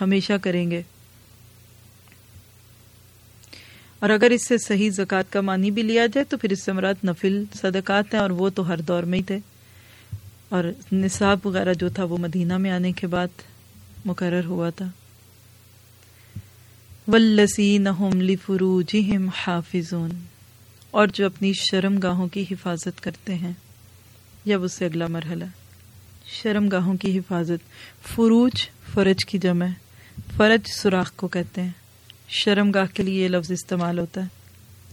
ہمیشہ 0.00 0.32
کریں 0.42 0.70
گے۔ 0.70 0.82
اور 4.04 4.12
اگر 4.12 4.30
اس 4.30 4.46
سے 4.46 4.58
صحیح 4.58 4.90
زکوٰۃ 4.90 5.22
کا 5.30 5.40
معنی 5.40 5.70
بھی 5.70 5.82
لیا 5.82 6.06
جائے 6.06 6.24
تو 6.24 6.36
پھر 6.36 6.50
اس 6.50 6.62
سے 6.62 6.72
مراد 6.72 6.94
نفل 7.04 7.44
صدقات 7.60 8.14
ہیں 8.14 8.20
اور 8.20 8.30
وہ 8.30 8.48
تو 8.48 8.68
ہر 8.68 8.80
دور 8.80 9.02
میں 9.02 9.18
ہی 9.18 9.22
تھے۔ 9.22 9.38
اور 10.48 10.64
نصاب 10.92 11.38
وغیرہ 11.44 11.74
جو 11.74 11.88
تھا 11.88 12.04
وہ 12.04 12.16
مدینہ 12.16 12.58
میں 12.58 12.70
آنے 12.70 12.92
کے 12.92 13.06
بعد 13.06 13.26
مقرر 14.04 14.44
ہوا 14.44 14.70
تھا۔ 14.70 14.88
ولسینہم 17.08 18.20
لفروجہم 18.20 19.28
حافظون۔ 19.28 20.10
اور 20.90 21.06
جو 21.06 21.26
اپنی 21.26 21.52
شرم 21.52 21.98
گاہوں 21.98 22.28
کی 22.28 22.44
حفاظت 22.50 23.00
کرتے 23.00 23.34
ہیں۔ 23.34 23.52
یا 24.44 24.58
اس 24.58 24.72
سے 24.72 24.84
اگلا 24.84 25.06
مرحلہ۔ 25.06 25.44
شرم 26.26 26.68
گاہوں 26.68 26.96
کی 26.96 27.18
حفاظت۔ 27.18 27.68
فروج، 28.14 28.68
فرج 28.92 29.24
کی 29.24 29.38
جمع۔ 29.38 29.66
فرج 30.36 30.60
سوراخ 30.66 31.12
کو 31.16 31.28
کہتے 31.28 31.62
ہیں۔ 31.62 31.83
شرم 32.36 32.70
گاہ 32.70 32.86
کے 32.94 33.02
لیے 33.02 33.24
یہ 33.24 33.28
لفظ 33.28 33.52
استعمال 33.52 33.98
ہوتا 33.98 34.22
ہے۔ 34.22 34.26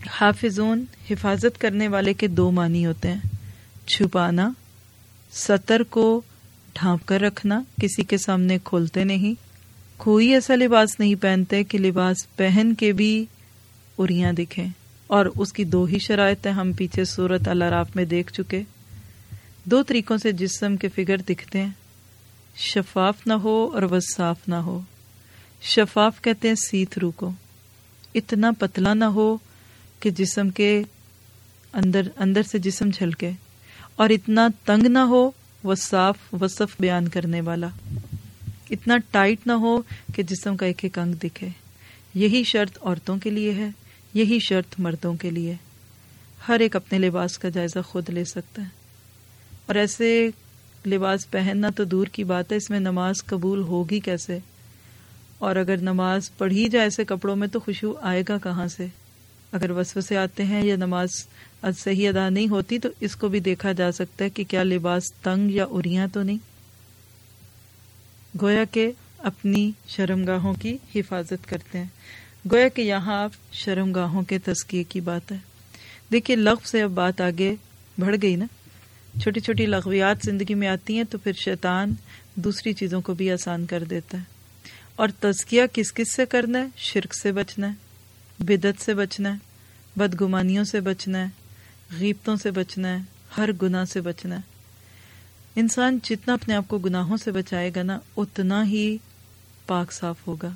حافظون 0.09 0.85
حفاظت 1.09 1.57
کرنے 1.57 1.87
والے 1.87 2.13
کے 2.13 2.27
دو 2.27 2.51
معنی 2.51 2.85
ہوتے 2.85 3.11
ہیں۔ 3.11 3.19
چھپانا، 3.87 4.51
سطر 5.33 5.83
کو 5.83 6.21
ڈھانپ 6.73 7.05
کر 7.05 7.21
رکھنا، 7.21 7.63
کسی 7.81 8.03
کے 8.03 8.17
سامنے 8.17 8.57
کھولتے 8.63 9.03
نہیں۔ 9.03 9.33
کوئی 9.97 10.33
ایسا 10.33 10.55
لباس 10.55 10.99
نہیں 10.99 11.15
پہنتے 11.15 11.63
کہ 11.63 11.77
لباس 11.77 12.35
پہن 12.35 12.73
کے 12.73 12.91
بھی 12.91 13.25
اریاں 13.97 14.33
دکھیں۔ 14.33 14.67
اور 15.07 15.25
اس 15.35 15.53
کی 15.53 15.63
دو 15.63 15.83
ہی 15.83 15.99
شرائط 15.99 16.45
ہیں 16.45 16.53
ہم 16.53 16.71
پیچھے 16.71 17.05
صورت 17.05 17.47
اللہ 17.47 17.63
راف 17.63 17.95
میں 17.95 18.05
دیکھ 18.05 18.33
چکے۔ 18.33 18.61
دو 19.63 19.83
طریقوں 19.83 20.17
سے 20.17 20.31
جسم 20.31 20.77
کے 20.77 20.87
فگر 20.87 21.17
دکھتے 21.17 21.61
ہیں۔ 21.61 21.69
شفاف 22.55 23.27
نہ 23.27 23.33
ہو 23.33 23.69
اور 23.73 23.81
وہ 23.81 23.99
صاف 24.15 24.37
نہ 24.47 24.55
ہو۔ 24.55 24.81
شفاف 25.61 26.21
کہتے 26.21 26.47
ہیں 26.47 26.55
سی 26.55 26.85
تھرو 26.85 27.11
کو 27.11 27.31
اتنا 28.15 28.51
پتلا 28.59 28.93
نہ 28.93 29.05
ہو 29.05 29.37
کہ 29.99 30.09
جسم 30.09 30.49
کے 30.49 30.83
اندر 31.73 32.01
اندر 32.17 32.43
سے 32.43 32.59
جسم 32.59 32.89
جھلکے۔ 32.89 33.31
اور 33.95 34.09
اتنا 34.09 34.47
تنگ 34.65 34.87
نہ 34.87 34.99
ہو 34.99 35.31
وہ 35.63 35.75
صاف 35.75 36.17
وصف 36.41 36.75
بیان 36.79 37.07
کرنے 37.07 37.41
والا۔ 37.41 37.67
اتنا 38.69 38.97
ٹائٹ 39.11 39.47
نہ 39.47 39.51
ہو 39.51 39.81
کہ 40.15 40.23
جسم 40.23 40.57
کا 40.57 40.65
ایک 40.65 40.79
ایک 40.83 40.99
انگ 40.99 41.13
دکھے۔ 41.13 41.47
یہی 42.13 42.43
شرط 42.43 42.77
عورتوں 42.81 43.17
کے 43.17 43.29
لیے 43.29 43.53
ہے، 43.53 43.69
یہی 44.13 44.39
شرط 44.39 44.75
مردوں 44.77 45.13
کے 45.13 45.31
لیے۔ 45.31 45.55
ہر 46.47 46.59
ایک 46.59 46.75
اپنے 46.75 46.99
لباس 46.99 47.37
کا 47.37 47.49
جائزہ 47.49 47.79
خود 47.79 48.09
لے 48.09 48.25
سکتا 48.25 48.61
ہے۔ 48.61 48.67
اور 49.65 49.75
ایسے 49.75 50.29
لباس 50.85 51.31
پہننا 51.31 51.69
تو 51.69 51.83
دور 51.83 52.07
کی 52.07 52.23
بات 52.23 52.51
ہے، 52.51 52.57
اس 52.57 52.69
میں 52.69 52.79
نماز 52.79 53.15
قبول 53.25 53.61
ہوگی 53.61 53.99
کیسے؟ 53.99 54.39
اور 55.41 55.55
اگر 55.55 55.77
نماز 55.77 56.37
پڑھی 56.37 56.69
جائے 56.69 56.85
ایسے 56.85 57.05
کپڑوں 57.05 57.35
میں 57.35 57.47
تو 57.47 57.59
خوشبو 57.59 57.93
آئے 58.01 58.23
گا 58.29 58.37
کہاں 58.37 58.67
سے؟ 58.67 58.87
اگر 59.51 59.71
وسو 59.71 60.01
سے 60.01 60.17
آتے 60.17 60.43
ہیں 60.43 60.63
یا 60.63 60.75
نماز 60.75 61.09
صحیح 61.77 62.09
ادا 62.09 62.29
نہیں 62.29 62.47
ہوتی 62.47 62.79
تو 62.79 62.89
اس 62.99 63.15
کو 63.15 63.27
بھی 63.27 63.39
دیکھا 63.39 63.71
جا 63.71 63.91
سکتا 63.91 64.25
ہے 64.25 64.29
کہ 64.29 64.43
کیا 64.43 64.63
لباس 64.63 65.13
تنگ 65.13 65.51
یا 65.51 65.65
اریاں 65.69 66.07
تو 66.13 66.23
نہیں؟ 66.23 66.37
گویا 68.41 68.63
کہ 68.71 68.91
اپنی 69.17 69.71
شرم 69.87 70.25
گاہوں 70.25 70.53
کی 70.53 70.77
حفاظت 70.95 71.49
کرتے 71.49 71.77
ہیں۔ 71.77 71.85
گویا 72.51 72.67
کہ 72.67 72.81
یہاں 72.81 73.23
آپ 73.23 73.31
شرم 73.51 73.91
گاہوں 73.91 74.21
کے 74.21 74.37
تزکیے 74.37 74.83
کی 74.83 75.01
بات 75.01 75.31
ہے۔ 75.31 75.37
دیکھیے 76.11 76.37
لغو 76.37 76.67
سے 76.67 76.81
اب 76.81 76.91
بات 76.91 77.21
آگے 77.21 77.55
بڑھ 77.99 78.15
گئی 78.21 78.35
نا۔ 78.35 78.45
چھوٹی 79.21 79.39
چھوٹی 79.39 79.65
لغویات 79.65 80.17
زندگی 80.23 80.55
میں 80.55 80.67
آتی 80.67 80.95
ہیں 80.95 81.03
تو 81.03 81.17
پھر 81.17 81.31
شیطان 81.33 81.93
دوسری 82.35 82.73
چیزوں 82.73 83.01
کو 83.01 83.13
بھی 83.13 83.31
آسان 83.31 83.65
کر 83.65 83.83
دیتا 83.83 84.17
ہے۔ 84.17 84.40
اور 84.95 85.09
تزکیہ 85.19 85.63
کس 85.73 85.93
کس 85.93 86.13
سے 86.13 86.25
کرنا 86.25 86.59
ہے؟ 86.59 86.67
شرک 86.75 87.15
سے 87.15 87.31
بچنا 87.31 87.67
ہے 87.67 87.91
بدت 88.39 88.81
سے 88.81 88.93
بچنا 88.93 89.33
ہے، 89.33 89.37
بدگمانیوں 89.95 90.63
سے 90.63 90.79
بچنا 90.79 91.19
ہے، 91.19 91.27
غیبتوں 91.99 92.35
سے 92.35 92.51
بچنا 92.51 92.87
ہے، 92.87 92.97
ہر 93.37 93.49
گناہ 93.61 93.85
سے 93.85 94.01
بچنا 94.01 94.35
ہے۔ 94.35 94.41
انسان 95.55 95.99
جتنا 96.03 96.33
اپنے 96.33 96.53
آپ 96.53 96.65
کو 96.67 96.77
گناہوں 96.77 97.17
سے 97.17 97.31
بچائے 97.31 97.71
گا 97.75 97.83
نا، 97.83 97.99
اتنا 98.17 98.65
ہی 98.65 98.97
پاک 99.67 99.91
صاف 99.91 100.15
ہوگا۔ 100.27 100.49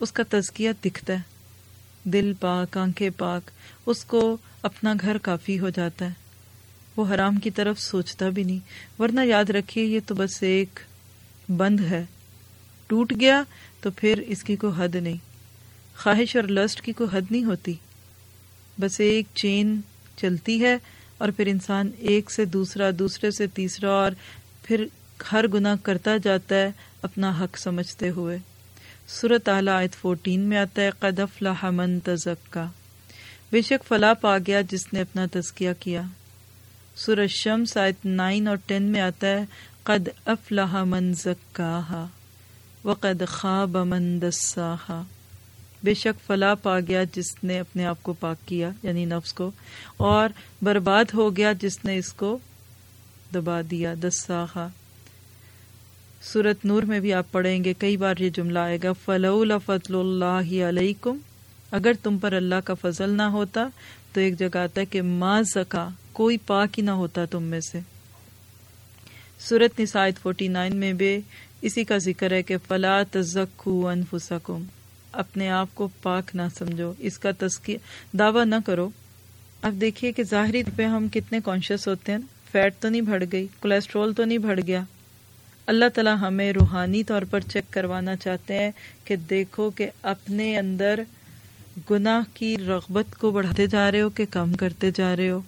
اس 0.00 0.12
کا 0.12 0.22
تزکیہ 0.28 0.70
دکھتا 0.84 1.12
ہے۔ 1.12 1.18
دل 2.04 2.32
پاک، 2.40 2.76
آنکھیں 2.76 3.10
پاک، 3.16 3.50
اس 3.86 4.04
کو 4.04 4.36
اپنا 4.62 4.94
گھر 5.00 5.18
کافی 5.18 5.58
ہو 5.58 5.68
جاتا 5.68 6.04
ہے۔ 6.04 6.10
وہ 6.96 7.14
حرام 7.14 7.36
کی 7.36 7.50
طرف 7.50 7.80
سوچتا 7.80 8.28
بھی 8.28 8.44
نہیں۔ 8.44 8.58
ورنہ 9.00 9.20
یاد 9.20 9.50
رکھیے، 9.50 9.84
یہ 9.84 10.00
تو 10.06 10.14
بس 10.14 10.42
ایک 10.42 10.80
بند 11.48 11.80
ہے۔ 11.80 12.04
ٹوٹ 12.94 13.12
گیا 13.20 13.42
تو 13.80 13.90
پھر 13.90 14.18
اس 14.18 14.42
کی 14.42 14.56
کوئی 14.56 14.72
حد 14.76 14.94
نہیں۔ 14.94 15.16
خواہش 15.96 16.36
اور 16.36 16.44
لسٹ 16.44 16.80
کی 16.80 16.92
کوئی 16.92 17.16
حد 17.16 17.20
نہیں 17.30 17.44
ہوتی۔ 17.44 17.74
بس 18.80 19.00
ایک 19.00 19.26
چین 19.34 19.80
چلتی 20.16 20.64
ہے 20.64 20.76
اور 21.18 21.28
پھر 21.28 21.46
انسان 21.46 21.90
ایک 21.98 22.30
سے 22.30 22.44
دوسرا، 22.44 22.90
دوسرے 22.98 23.30
سے 23.30 23.46
تیسرا 23.46 23.90
اور 23.90 24.12
پھر 24.62 24.86
ہر 25.32 25.48
گناہ 25.48 25.76
کرتا 25.82 26.16
جاتا 26.16 26.54
ہے 26.54 26.70
اپنا 27.02 27.32
حق 27.40 27.58
سمجھتے 27.58 28.10
ہوئے۔ 28.10 28.38
صورت 29.08 29.48
اعلیٰ 29.48 29.76
آیت 29.76 29.94
فورٹین 29.94 30.40
میں 30.40 30.58
آتا 30.58 30.82
ہے 30.82 30.90
قدف 30.90 31.42
من 31.62 32.00
تزکا۔ 32.00 32.66
بے 33.52 33.62
شک 33.62 33.88
فلاں 33.88 34.14
پا 34.14 34.38
گیا 34.46 34.60
جس 34.60 34.92
نے 34.92 35.00
اپنا 35.00 35.26
تزکیہ 35.32 35.70
کیا۔ 35.80 36.02
سورج 36.96 37.30
شمس 37.30 37.76
آیت 37.76 38.06
نائن 38.06 38.48
اور 38.48 38.56
ٹین 38.66 38.82
میں 38.82 39.00
آتا 39.00 39.26
ہے، 39.26 39.44
قد 39.82 40.08
افلح 40.26 40.84
من 40.84 41.14
زکاہا 41.14 42.06
وقد 42.84 43.22
خواب 43.28 43.76
من 43.88 44.06
دساہا 44.22 45.02
بے 45.82 45.92
شک 45.94 46.20
فلاں 46.26 46.54
پا 46.62 46.78
گیا 46.80 47.02
جس 47.12 47.32
نے 47.44 47.58
اپنے 47.58 47.84
آپ 47.86 48.02
کو 48.02 48.12
پاک 48.20 48.46
کیا 48.48 48.70
یعنی 48.82 49.04
نفس 49.04 49.32
کو، 49.32 49.50
اور 49.96 50.28
برباد 50.62 51.14
ہو 51.14 51.36
گیا 51.36 51.52
جس 51.60 51.84
نے 51.84 51.96
اس 51.98 52.12
کو 52.12 52.36
دبا 53.34 53.60
دیا، 53.70 53.94
دساہا۔ 54.02 54.66
سورت 56.22 56.64
نور 56.64 56.82
میں 56.82 57.00
بھی 57.00 57.12
آپ 57.12 57.32
پڑھیں 57.32 57.64
گے، 57.64 57.72
کئی 57.78 57.96
بار 57.96 58.20
یہ 58.20 58.30
جملہ 58.30 58.58
آئے 58.58 58.78
گا، 58.82 58.92
فلول 59.04 59.52
فضل 59.66 59.94
اللہ 59.94 60.52
علیکم 60.68 61.18
اگر 61.72 61.92
تم 62.02 62.18
پر 62.18 62.32
اللہ 62.32 62.60
کا 62.64 62.74
فضل 62.74 63.10
نہ 63.10 63.28
ہوتا، 63.32 63.66
تو 64.12 64.20
ایک 64.20 64.38
جگہ 64.38 64.58
آتا 64.58 64.80
ہے 64.80 64.86
کہ 64.86 65.02
ماں 65.02 65.40
زکا، 65.54 65.88
کوئی 66.12 66.36
پاک 66.46 66.78
ہی 66.78 66.84
نہ 66.84 66.90
ہوتا 67.00 67.24
تم 67.24 67.42
میں 67.44 67.60
سے۔ 67.60 67.80
سورت 69.40 69.80
نسائد 69.80 70.18
فورٹی 70.22 70.48
نائن 70.48 70.76
میں 70.76 70.92
بھی 70.92 71.18
اسی 71.64 71.84
کا 71.84 71.98
ذکر 71.98 72.32
ہے 72.32 72.42
کہ 72.42 72.56
فلا 72.68 73.02
تزکو 73.02 73.88
انفسکم۔ 73.88 74.62
اپنے 75.12 75.50
آپ 75.50 75.68
کو 75.74 75.88
پاک 76.02 76.34
نہ 76.34 76.42
سمجھو۔ 76.58 76.92
اس 76.98 77.18
کا 77.18 77.30
تذکیہ 77.38 77.78
دعویٰ 78.12 78.44
نہ 78.44 78.54
کرو۔ 78.66 78.90
اب 79.62 79.74
دیکھیے 79.80 80.12
کہ 80.12 80.22
ظاہری 80.22 80.62
پہ 80.76 80.84
ہم 80.84 81.08
کتنے 81.08 81.38
کانشیس 81.44 81.88
ہوتے 81.88 82.12
ہیں۔ 82.12 82.18
فیٹ 82.52 82.74
تو 82.80 82.88
نہیں 82.88 83.00
بڑھ 83.00 83.24
گئی 83.32 83.46
کولیسٹرول 83.60 84.14
تو 84.14 84.24
نہیں 84.24 84.38
بڑھ 84.38 84.60
گیا۔ 84.66 84.82
اللہ 85.66 85.84
تعالیٰ 85.94 86.16
ہمیں 86.20 86.52
روحانی 86.52 87.04
طور 87.04 87.22
پر 87.30 87.40
چیک 87.40 87.64
کروانا 87.70 88.16
چاہتے 88.16 88.58
ہیں 88.58 88.70
کہ 89.04 89.16
دیکھو 89.16 89.70
کہ 89.70 89.90
اپنے 90.02 90.58
اندر 90.58 91.00
گناہ 91.90 92.20
کی 92.34 92.56
رغبت 92.58 93.16
کو 93.18 93.30
بڑھاتے 93.30 93.66
جا 93.66 93.92
رہے 93.92 94.00
ہو 94.00 94.10
کہ 94.10 94.24
کم 94.30 94.52
کرتے 94.52 94.90
جا 94.94 95.16
رہے 95.16 95.30
ہو۔ 95.30 95.40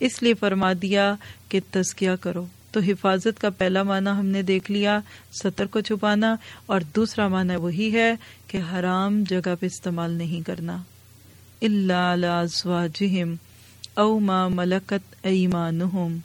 اس 0.00 0.22
لیے 0.22 0.34
فرما 0.34 0.72
دیا 0.82 1.14
کہ 1.48 1.60
تزکیہ 1.70 2.10
کرو۔ 2.20 2.46
تو 2.74 2.80
حفاظت 2.80 3.40
کا 3.40 3.50
پہلا 3.50 3.82
معنی 3.82 4.10
ہم 4.18 4.26
نے 4.26 4.42
دیکھ 4.42 4.70
لیا، 4.70 5.00
سطر 5.42 5.66
کو 5.66 5.80
چھپانا، 5.80 6.36
اور 6.66 6.80
دوسرا 6.96 7.28
معنی 7.28 7.56
وہی 7.56 7.92
ہے 7.92 8.14
کہ 8.46 8.58
حرام 8.72 9.24
جگہ 9.28 9.54
پہ 9.60 9.66
استعمال 9.66 10.10
نہیں 10.10 10.46
کرنا۔ 10.46 10.82
اللہ 11.62 12.44
او 13.94 14.18
ما 14.18 14.48
ملکت 14.48 15.14
ایمانہم 15.22 16.18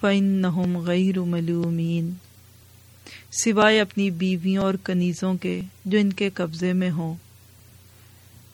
فإنہم 0.00 0.78
غیر 0.78 1.20
ملومین 1.20 2.14
سوائے 3.44 3.80
اپنی 3.80 4.10
بیویوں 4.10 4.64
اور 4.64 4.74
کنیزوں 4.84 5.34
کے 5.34 5.60
جو 5.84 5.98
ان 5.98 6.12
کے 6.12 6.30
قبضے 6.34 6.72
میں 6.72 6.90
ہوں۔ 6.90 7.14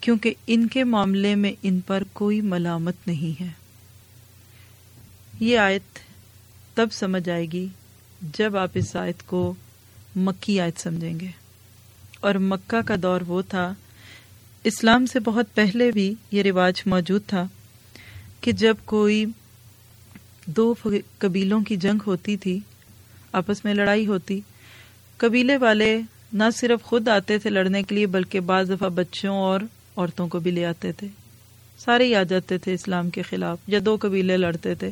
کیونکہ 0.01 0.35
ان 0.47 0.69
کے 0.69 0.85
معاملے 0.85 1.35
میں 1.35 1.53
ان 1.63 1.81
پر 1.81 2.03
کوئی 2.13 2.41
ملامت 2.41 2.95
نہیں 3.07 3.43
ہے۔ 3.43 3.49
یہ 5.41 5.59
آیت 5.59 5.99
تب 6.75 6.89
سمجھ 6.93 7.29
آئے 7.29 7.47
گی 7.47 7.69
جب 8.39 8.57
آپ 8.57 8.71
اس 8.75 8.97
آیت 8.97 9.27
کو 9.27 9.55
مکی 10.17 10.61
آیت 10.61 10.81
سمجھیں 10.81 11.21
گے۔ 11.21 11.27
اور 12.21 12.35
مکہ 12.35 12.83
کا 12.83 12.95
دور 13.03 13.21
وہ 13.21 13.43
تھا، 13.49 13.75
اسلام 14.65 15.07
سے 15.07 15.21
بہت 15.21 15.47
پہلے 15.55 15.91
بھی 15.91 16.15
یہ 16.31 16.43
رواج 16.43 16.83
موجود 16.87 17.23
تھا 17.27 17.49
کہ 18.41 18.53
جب 18.53 18.75
کوئی 18.85 19.25
دو 20.47 20.75
قبیلوں 21.19 21.61
کی 21.61 21.77
جنگ 21.77 21.99
ہوتی 22.07 22.37
تھی، 22.37 22.61
آپس 23.33 23.65
میں 23.65 23.75
لڑائی 23.75 24.07
ہوتی، 24.07 24.41
قبیلے 25.17 25.57
والے 25.57 26.01
نہ 26.33 26.45
صرف 26.55 26.83
خود 26.83 27.09
آتے 27.09 27.39
تھے 27.39 27.51
لڑنے 27.51 27.83
کے 27.83 27.95
لیے، 27.95 28.07
بلکہ 28.07 28.41
بعض 28.41 28.71
دفعہ 28.71 28.89
بچوں 28.89 29.37
اور 29.37 29.61
عورتوں 29.97 30.29
کو 30.29 30.41
بھی 30.41 30.51
لے 30.51 30.67
آتے 30.67 30.93
تھے۔ 30.93 31.09
سارے 31.79 32.05
ہی 32.05 32.15
آ 32.15 32.23
جاتے 32.23 32.59
تھے 32.59 32.75
اسلام 32.75 33.11
کے 33.11 33.23
خلاف، 33.23 33.59
یا 33.67 33.79
دو 33.85 33.97
قبیلے 34.01 34.37
لڑتے 34.37 34.75
تھے۔ 34.75 34.91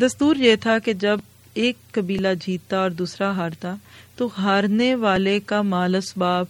دستور 0.00 0.36
یہ 0.36 0.56
تھا 0.56 0.78
کہ 0.78 0.92
جب 0.92 1.18
ایک 1.54 1.76
قبیلہ 1.90 2.28
جیتتا 2.46 2.76
اور 2.78 2.90
دوسرا 2.90 3.30
ہارتا، 3.30 3.74
تو 4.16 4.28
ہارنے 4.38 4.94
والے 4.94 5.40
کا 5.40 5.62
مال 5.62 5.94
اسباب 5.94 6.46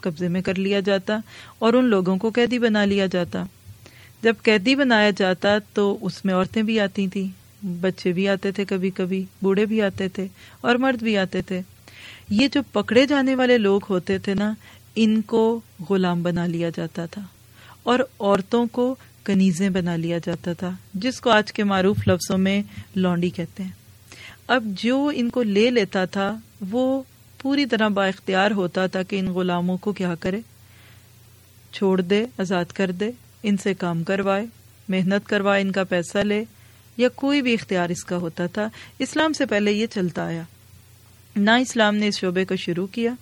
قبضے 0.00 0.28
میں 0.28 0.40
کر 0.40 0.54
لیا 0.54 0.80
جاتا 0.80 1.18
اور 1.58 1.72
ان 1.72 1.84
لوگوں 1.84 2.16
کو 2.16 2.30
قیدی 2.30 2.58
بنا 2.58 2.84
لیا 2.84 3.06
جاتا۔ 3.06 3.44
جب 4.22 4.34
قیدی 4.42 4.74
بنایا 4.74 5.10
جاتا 5.10 5.58
تو 5.72 5.98
اس 6.00 6.24
میں 6.24 6.34
عورتیں 6.34 6.62
بھی 6.62 6.80
آتی 6.80 7.08
تھیں، 7.08 7.66
بچے 7.66 8.12
بھی 8.12 8.28
آتے 8.28 8.52
تھے 8.52 8.64
کبھی 8.64 8.90
کبھی، 8.90 9.24
بوڑھے 9.42 9.66
بھی 9.66 9.82
آتے 9.82 10.08
تھے 10.08 10.26
اور 10.60 10.74
مرد 10.74 11.02
بھی 11.02 11.18
آتے 11.18 11.42
تھے۔ 11.42 11.60
یہ 12.30 12.48
جو 12.48 12.60
پکڑے 12.72 13.06
جانے 13.06 13.34
والے 13.34 13.58
لوگ 13.58 13.80
ہوتے 13.90 14.18
تھے 14.18 14.34
نا، 14.34 14.54
ان 14.96 15.22
کو 15.22 15.60
غلام 15.90 16.22
بنا 16.22 16.46
لیا 16.46 16.70
جاتا 16.76 17.06
تھا۔ 17.06 17.22
اور 17.82 17.98
عورتوں 18.20 18.66
کو 18.66 18.96
کنیزیں 19.24 19.70
بنا 19.70 19.96
لیا 19.96 20.18
جاتا 20.26 20.52
تھا، 20.52 20.70
جس 20.94 21.20
کو 21.20 21.30
آج 21.30 21.52
کے 21.52 21.64
معروف 21.64 22.08
لفظوں 22.08 22.38
میں 22.38 22.62
لونڈی 22.96 23.30
کہتے 23.30 23.62
ہیں۔ 23.62 23.70
اب 24.46 24.64
جو 24.66 25.10
ان 25.14 25.30
کو 25.30 25.42
لے 25.42 25.70
لیتا 25.70 26.04
تھا، 26.04 26.36
وہ 26.70 27.02
پوری 27.38 27.66
طرح 27.66 27.88
با 27.88 28.06
اختیار 28.06 28.50
ہوتا 28.50 28.86
تھا 28.86 29.02
کہ 29.02 29.18
ان 29.18 29.26
غلاموں 29.26 29.78
کو 29.78 29.92
کیا 29.92 30.14
کرے۔ 30.14 30.40
چھوڑ 31.72 32.00
دے، 32.00 32.26
آزاد 32.38 32.64
کر 32.64 32.90
دے، 32.90 33.10
ان 33.42 33.56
سے 33.56 33.74
کام 33.74 34.04
کروائے، 34.04 34.46
محنت 34.88 35.28
کروائے، 35.28 35.62
ان 35.62 35.72
کا 35.72 35.84
پیسہ 35.84 36.18
لے، 36.18 36.44
یا 36.96 37.08
کوئی 37.08 37.42
بھی 37.42 37.54
اختیار 37.54 37.88
اس 37.88 38.04
کا 38.04 38.16
ہوتا 38.16 38.46
تھا۔ 38.46 38.68
اسلام 38.98 39.32
سے 39.32 39.46
پہلے 39.46 39.72
یہ 39.72 39.86
چلتا 39.86 40.26
آیا۔ 40.26 40.42
نہ 41.36 41.50
اسلام 41.50 41.96
نے 41.96 42.08
اس 42.08 42.18
شعبے 42.18 42.44
کو 42.44 42.56
شروع 42.56 42.86
کیا، 42.86 43.12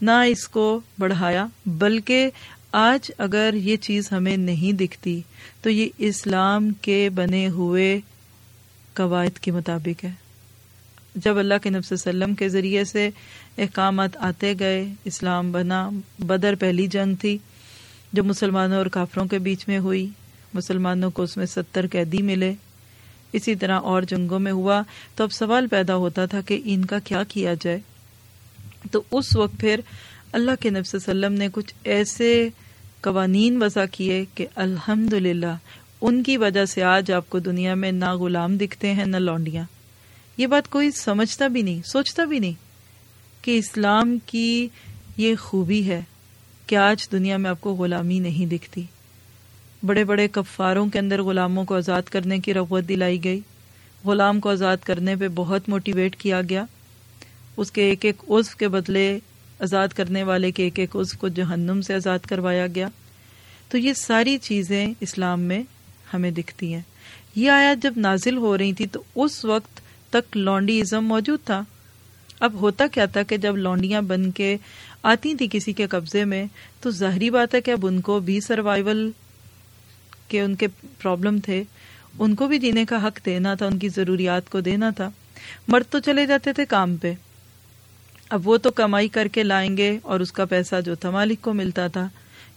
نہ 0.00 0.10
اس 0.10 0.48
کو 0.48 0.80
بڑھایا، 0.98 1.46
بلکہ 1.66 2.30
آج 2.72 3.10
اگر 3.18 3.54
یہ 3.54 3.76
چیز 3.76 4.12
ہمیں 4.12 4.36
نہیں 4.36 4.72
دکھتی، 4.72 5.20
تو 5.62 5.70
یہ 5.70 5.88
اسلام 5.98 6.70
کے 6.70 7.10
بنے 7.14 7.48
ہوئے 7.48 8.00
قواعد 8.94 9.38
کے 9.38 9.50
مطابق 9.50 10.04
ہے۔ 10.04 10.10
جب 11.14 11.38
اللہ 11.38 11.54
کے 11.62 11.70
نفس 11.70 11.92
وسلم 11.92 12.34
کے 12.34 12.48
ذریعے 12.48 12.84
سے 12.84 13.10
احکامات 13.58 14.16
آتے 14.16 14.54
گئے، 14.58 14.86
اسلام 15.04 15.52
بنا، 15.52 15.90
بدر 16.18 16.54
پہلی 16.54 16.86
جنگ 16.86 17.14
تھی 17.14 17.38
جو 18.12 18.24
مسلمانوں 18.24 18.76
اور 18.76 18.86
کافروں 18.86 19.26
کے 19.26 19.38
بیچ 19.38 19.68
میں 19.68 19.78
ہوئی، 19.78 20.08
مسلمانوں 20.54 21.10
کو 21.10 21.22
اس 21.22 21.36
میں 21.36 21.46
ستر 21.46 21.86
قیدی 21.92 22.22
ملے۔ 22.22 22.52
اسی 23.32 23.54
طرح 23.54 23.80
اور 23.80 24.02
جنگوں 24.02 24.38
میں 24.38 24.52
ہوا، 24.52 24.82
تو 25.14 25.24
اب 25.24 25.32
سوال 25.32 25.66
پیدا 25.66 25.96
ہوتا 25.96 26.26
تھا 26.26 26.40
کہ 26.40 26.60
ان 26.64 26.84
کا 26.84 26.98
کیا 26.98 27.24
کیا 27.24 27.54
جائے۔ 27.60 27.78
تو 28.90 29.02
اس 29.10 29.36
وقت 29.36 29.60
پھر 29.60 29.80
اللہ 30.32 30.50
کے 30.60 30.70
نفس 30.70 30.94
وسلم 30.94 31.32
نے 31.32 31.48
کچھ 31.52 31.74
ایسے 31.84 32.48
قوانین 33.00 33.62
وضع 33.62 33.84
کیے 33.92 34.24
کہ 34.34 34.46
الحمد 34.54 35.14
ان 36.00 36.22
کی 36.22 36.36
وجہ 36.36 36.64
سے 36.64 36.82
آج 36.82 37.12
آپ 37.12 37.30
کو 37.30 37.38
دنیا 37.38 37.74
میں 37.74 37.92
نہ 37.92 38.14
غلام 38.14 38.56
دکھتے 38.56 38.92
ہیں، 38.92 39.04
نہ 39.04 39.16
لونڈیاں۔ 39.16 39.64
یہ 40.36 40.46
بات 40.46 40.70
کوئی 40.70 40.90
سمجھتا 40.90 41.46
بھی 41.46 41.62
نہیں، 41.62 41.80
سوچتا 41.88 42.24
بھی 42.24 42.38
نہیں 42.38 42.52
کہ 43.42 43.58
اسلام 43.58 44.18
کی 44.26 44.68
یہ 45.16 45.34
خوبی 45.36 45.88
ہے 45.88 46.00
کہ 46.66 46.76
آج 46.76 47.12
دنیا 47.12 47.36
میں 47.36 47.50
آپ 47.50 47.60
کو 47.60 47.74
غلامی 47.74 48.18
نہیں 48.18 48.46
دکھتی۔ 48.46 48.82
بڑے 49.86 50.04
بڑے 50.04 50.28
کفاروں 50.28 50.88
کے 50.88 50.98
اندر 50.98 51.22
غلاموں 51.22 51.64
کو 51.64 51.76
آزاد 51.76 52.02
کرنے 52.02 52.38
کی 52.38 52.54
رغبت 52.54 52.88
دلائی 52.88 53.24
گئی۔ 53.24 53.40
غلام 54.04 54.40
کو 54.40 54.50
آزاد 54.50 54.76
کرنے 54.84 55.16
پہ 55.16 55.28
بہت 55.34 55.68
موٹیویٹ 55.68 56.16
کیا 56.16 56.40
گیا۔ 56.48 56.64
اس 57.56 57.72
کے 57.72 57.82
ایک 57.82 58.04
ایک 58.04 58.30
عزف 58.30 58.56
کے 58.56 58.68
بدلے 58.68 59.18
آزاد 59.60 59.88
کرنے 59.88 60.22
والے 60.22 60.50
کے 60.50 60.62
ایک 60.62 60.78
ایک 60.78 60.96
عزف 60.96 61.18
کو 61.18 61.28
جہنم 61.28 61.80
سے 61.80 61.94
آزاد 61.94 62.18
کروایا 62.18 62.66
گیا۔ 62.66 62.88
تو 63.68 63.78
یہ 63.78 63.92
ساری 63.92 64.38
چیزیں 64.38 64.94
اسلام 65.00 65.40
میں 65.40 65.62
ہمیں 66.14 66.30
دکھتی 66.30 66.74
ہیں۔ 66.74 66.80
یہ 67.36 67.50
آیات 67.50 67.82
جب 67.82 67.92
نازل 67.96 68.36
ہو 68.36 68.58
رہی 68.58 68.72
تھی 68.72 68.86
تو 68.86 69.02
اس 69.14 69.44
وقت 69.44 69.80
تک 70.10 70.36
لانڈی 70.36 70.80
ازم 70.80 71.04
موجود 71.04 71.38
تھا۔ 71.44 71.62
اب 72.40 72.54
ہوتا 72.54 72.86
کیا 72.86 73.06
تھا 73.06 73.22
کہ 73.22 73.36
جب 73.36 73.56
لانڈیاں 73.56 74.02
بن 74.02 74.30
کے 74.30 74.56
آتی 75.02 75.34
تھی 75.34 75.48
کسی 75.50 75.72
کے 75.72 75.86
قبضے 75.86 76.24
میں، 76.24 76.44
تو 76.80 76.90
ظاہری 76.90 77.30
بات 77.30 77.54
ہے 77.54 77.60
کہ 77.60 77.70
اب 77.70 77.86
ان 77.86 78.00
کو 78.00 78.20
بھی 78.20 78.40
سروائیول 78.40 79.10
کے 80.28 80.40
ان 80.40 80.54
کے 80.54 80.66
پرابلم 81.02 81.38
تھے۔ 81.38 81.64
ان 82.18 82.34
کو 82.34 82.46
بھی 82.46 82.58
جینے 82.58 82.84
کا 82.84 83.06
حق 83.06 83.26
دینا 83.26 83.54
تھا، 83.54 83.66
ان 83.66 83.78
کی 83.78 83.88
ضروریات 83.88 84.50
کو 84.50 84.60
دینا 84.60 84.90
تھا۔ 84.90 85.10
مرد 85.68 85.84
تو 85.90 85.98
چلے 85.98 86.26
جاتے 86.26 86.52
تھے 86.52 86.64
کام 86.64 86.96
پہ۔ 86.96 87.14
اب 88.28 88.48
وہ 88.48 88.56
تو 88.56 88.70
کمائی 88.70 89.08
کر 89.08 89.28
کے 89.28 89.42
لائیں 89.42 89.76
گے 89.76 89.98
اور 90.02 90.20
اس 90.20 90.32
کا 90.32 90.44
پیسہ 90.44 90.80
جو 90.84 90.94
تھا 90.94 91.10
مالک 91.10 91.42
کو 91.42 91.52
ملتا 91.52 91.86
تھا 91.86 92.08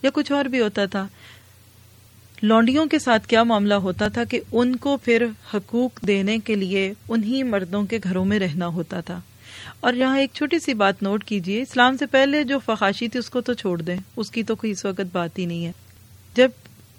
یا 0.03 0.09
کچھ 0.13 0.31
اور 0.31 0.45
بھی 0.45 0.59
ہوتا 0.59 0.85
تھا۔ 0.85 1.07
لونڈیوں 2.43 2.85
کے 2.85 2.99
ساتھ 2.99 3.27
کیا 3.27 3.43
معاملہ 3.43 3.73
ہوتا 3.73 4.07
تھا 4.07 4.23
کہ 4.23 4.41
ان 4.51 4.75
کو 4.75 4.97
پھر 4.97 5.25
حقوق 5.53 6.01
دینے 6.07 6.39
کے 6.39 6.55
لیے 6.55 6.93
انہی 7.09 7.43
مردوں 7.43 7.83
کے 7.83 7.99
گھروں 8.03 8.25
میں 8.25 8.39
رہنا 8.39 8.67
ہوتا 8.67 9.01
تھا۔ 9.01 9.21
اور 9.79 9.93
یہاں 9.93 10.17
ایک 10.17 10.29
چھوٹی 10.33 10.59
سی 10.59 10.73
بات 10.73 11.03
نوٹ 11.03 11.23
کیجیے، 11.23 11.61
اسلام 11.61 11.97
سے 11.97 12.05
پہلے 12.05 12.43
جو 12.43 12.59
فخاشی 12.65 13.07
تھی 13.07 13.19
اس 13.19 13.29
کو 13.29 13.41
تو 13.41 13.53
چھوڑ 13.53 13.81
دیں، 13.81 13.97
اس 14.15 14.31
کی 14.31 14.43
تو 14.43 14.55
کوئی 14.55 14.71
اس 14.71 14.85
وقت 14.85 15.01
بات 15.11 15.39
ہی 15.39 15.45
نہیں 15.45 15.65
ہے۔ 15.65 15.71
جب 16.35 16.49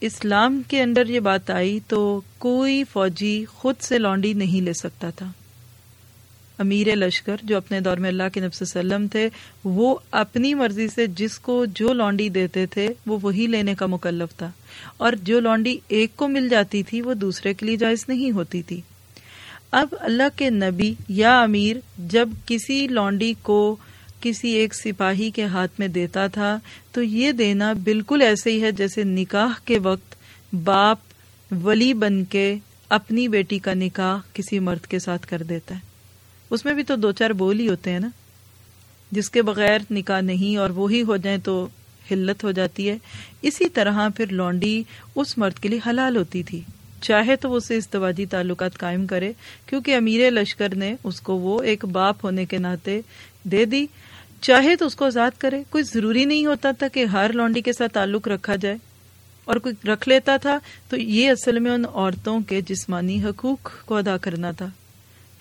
اسلام 0.01 0.63
کے 0.69 0.83
اندر 0.83 1.09
یہ 1.09 1.21
بات 1.21 1.51
آئی 1.51 1.81
تو 1.89 2.21
کوئی 2.39 2.85
فوجی 2.93 3.45
خود 3.45 3.75
سے 3.81 3.99
لانڈی 3.99 4.33
نہیں 4.33 4.61
لے 4.61 4.73
سکتا 4.73 5.11
تھا۔ 5.11 5.33
امیر 6.59 6.97
لشکر 6.97 7.37
جو 7.43 7.57
اپنے 7.57 7.81
دور 7.81 7.97
میں 7.97 8.09
اللہ 8.09 8.23
کے 8.33 8.41
نبی 8.41 8.59
وسلم 8.61 9.07
تھے، 9.07 9.29
وہ 9.65 9.97
اپنی 10.11 10.55
مرضی 10.55 10.89
سے 10.89 11.07
جس 11.07 11.39
کو 11.39 11.65
جو 11.65 11.93
لانڈی 11.93 12.29
دیتے 12.29 12.67
تھے، 12.67 12.89
وہ 13.07 13.19
وہی 13.23 13.47
لینے 13.47 13.75
کا 13.75 13.87
مکلف 13.87 14.39
تھا۔ 14.39 14.51
اور 14.97 15.13
جو 15.23 15.41
لانڈی 15.41 15.79
ایک 15.89 16.17
کو 16.17 16.29
مل 16.29 16.49
جاتی 16.49 16.83
تھی، 16.83 17.01
وہ 17.01 17.15
دوسرے 17.15 17.55
کے 17.55 17.67
لیے 17.67 17.77
جائز 17.77 18.05
نہیں 18.09 18.31
ہوتی 18.31 18.63
تھی۔ 18.63 18.81
اب 19.71 19.89
اللہ 20.01 20.23
کے 20.37 20.51
نبی 20.51 20.95
یا 21.09 21.43
امیر 21.43 21.77
جب 21.99 22.29
کسی 22.47 22.89
لانڈی 22.89 23.35
کو 23.43 23.77
کسی 24.21 24.49
ایک 24.49 24.75
سپاہی 24.75 25.31
کے 25.31 25.45
ہاتھ 25.45 25.73
میں 25.79 25.89
دیتا 25.89 26.27
تھا، 26.27 26.59
تو 26.93 27.03
یہ 27.03 27.33
دینا 27.33 27.73
بالکل 27.73 28.23
ایسے 28.23 28.53
ہی 28.53 28.63
ہے 28.63 28.73
جیسے 28.73 29.05
نکاح 29.05 29.51
کے 29.65 29.79
وقت 29.79 30.15
باپ 30.55 30.99
ولی 31.63 31.95
بن 31.95 32.25
کے 32.25 32.55
اپنی 32.89 33.29
بیٹی 33.29 33.59
کا 33.59 33.75
نکاح 33.75 34.19
کسی 34.33 34.59
مرد 34.59 34.87
کے 34.87 34.99
ساتھ 34.99 35.27
کر 35.27 35.43
دیتا 35.43 35.75
ہے۔ 35.75 35.92
اس 36.53 36.65
میں 36.65 36.75
بھی 36.75 36.83
تو 36.83 36.97
دو 36.97 37.13
چار 37.13 37.31
بول 37.31 37.61
ہی 37.61 37.69
ہوتے 37.69 37.91
ہیں 37.91 38.01
نا۔ 38.01 38.09
جس 39.11 39.31
کے 39.31 39.43
بغیر 39.43 39.79
نکاح 39.91 40.21
نہیں 40.21 40.57
اور 40.57 40.71
وہی 40.71 41.03
ہو 41.03 41.17
جائیں 41.17 41.39
تو 41.39 41.69
حلت 42.11 42.45
ہو 42.45 42.51
جاتی 42.51 42.89
ہے۔ 42.89 42.99
اسی 43.43 43.69
طرح 43.69 44.09
پھر 44.17 44.27
لونڈی 44.33 44.83
اس 45.15 45.39
مرد 45.39 45.59
کے 45.59 45.69
لیے 45.69 45.79
حلال 45.87 46.17
ہوتی 46.17 46.43
تھی۔ 46.43 46.61
چاہے 47.01 47.37
تو 47.37 47.51
وہ 47.51 47.57
اسے 47.57 47.77
استواجی 47.77 48.27
تعلقات 48.27 48.79
قائم 48.79 49.07
کرے، 49.07 49.33
کیونکہ 49.67 49.97
امیر 49.97 50.31
لشکر 50.31 50.75
نے 50.75 50.97
اس 51.05 51.21
کو 51.21 51.37
وہ 51.37 51.63
ایک 51.63 51.85
باپ 51.85 52.25
ہونے 52.25 52.45
کے 52.45 52.59
ناطے 52.59 53.01
دے 53.45 53.65
دی۔ 53.65 53.87
چاہے 54.41 54.77
تو 54.77 54.87
اس 54.87 54.97
کو 54.97 55.05
آزاد 55.05 55.31
کرے۔ 55.39 55.63
کوئی 55.71 55.85
ضروری 55.85 56.25
نہیں 56.25 56.47
ہوتا 56.47 56.71
تھا 56.71 56.89
کہ 56.89 57.05
ہر 57.05 57.33
لونڈی 57.33 57.61
کے 57.61 57.73
ساتھ 57.73 57.93
تعلق 57.93 58.29
رکھا 58.29 58.57
جائے۔ 58.57 58.77
اور 59.45 59.57
کوئی 59.57 59.89
رکھ 59.89 60.09
لیتا 60.09 60.37
تھا 60.37 60.59
تو 60.89 60.97
یہ 60.97 61.31
اصل 61.31 61.59
میں 61.59 61.71
ان 61.71 61.85
عورتوں 61.95 62.41
کے 62.41 62.61
جسمانی 62.61 63.25
حقوق 63.25 63.71
کو 63.85 63.97
ادا 63.97 64.17
کرنا 64.17 64.51
تھا۔ 64.51 64.67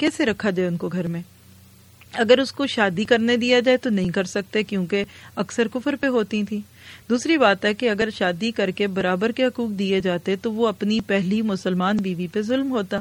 کیسے 0.02 0.26
رکھا 0.26 0.50
جائے 0.50 0.68
ان 0.68 0.78
کو 0.78 0.90
گھر 0.90 1.08
میں۔ 1.08 1.22
اگر 2.14 2.40
اس 2.40 2.52
کو 2.52 2.68
شادی 2.68 3.04
کرنے 3.04 3.38
دیا 3.38 3.60
جائے 3.60 3.78
تو 3.78 3.90
نہیں 3.90 4.10
کر 4.10 4.24
سکتے 4.24 4.64
کیونکہ 4.64 5.04
اکثر 5.36 5.68
کفر 5.68 5.96
پہ 5.96 6.08
ہوتی 6.08 6.44
تھیں۔ 6.44 6.60
دوسری 7.10 7.38
بات 7.38 7.66
ہے 7.66 7.74
کہ 7.74 7.90
اگر 7.90 8.10
شادی 8.18 8.52
کر 8.52 8.72
کے 8.72 8.88
برابر 8.88 9.32
کے 9.32 9.46
حقوق 9.46 9.80
دیے 9.80 10.02
جاتے 10.02 10.36
تو 10.36 10.54
وہ 10.54 10.68
اپنی 10.68 11.00
پہلی 11.00 11.42
مسلمان 11.42 11.98
بیوی 11.98 12.28
پہ 12.28 12.42
ظلم 12.42 12.72
ہوتا۔ 12.72 13.00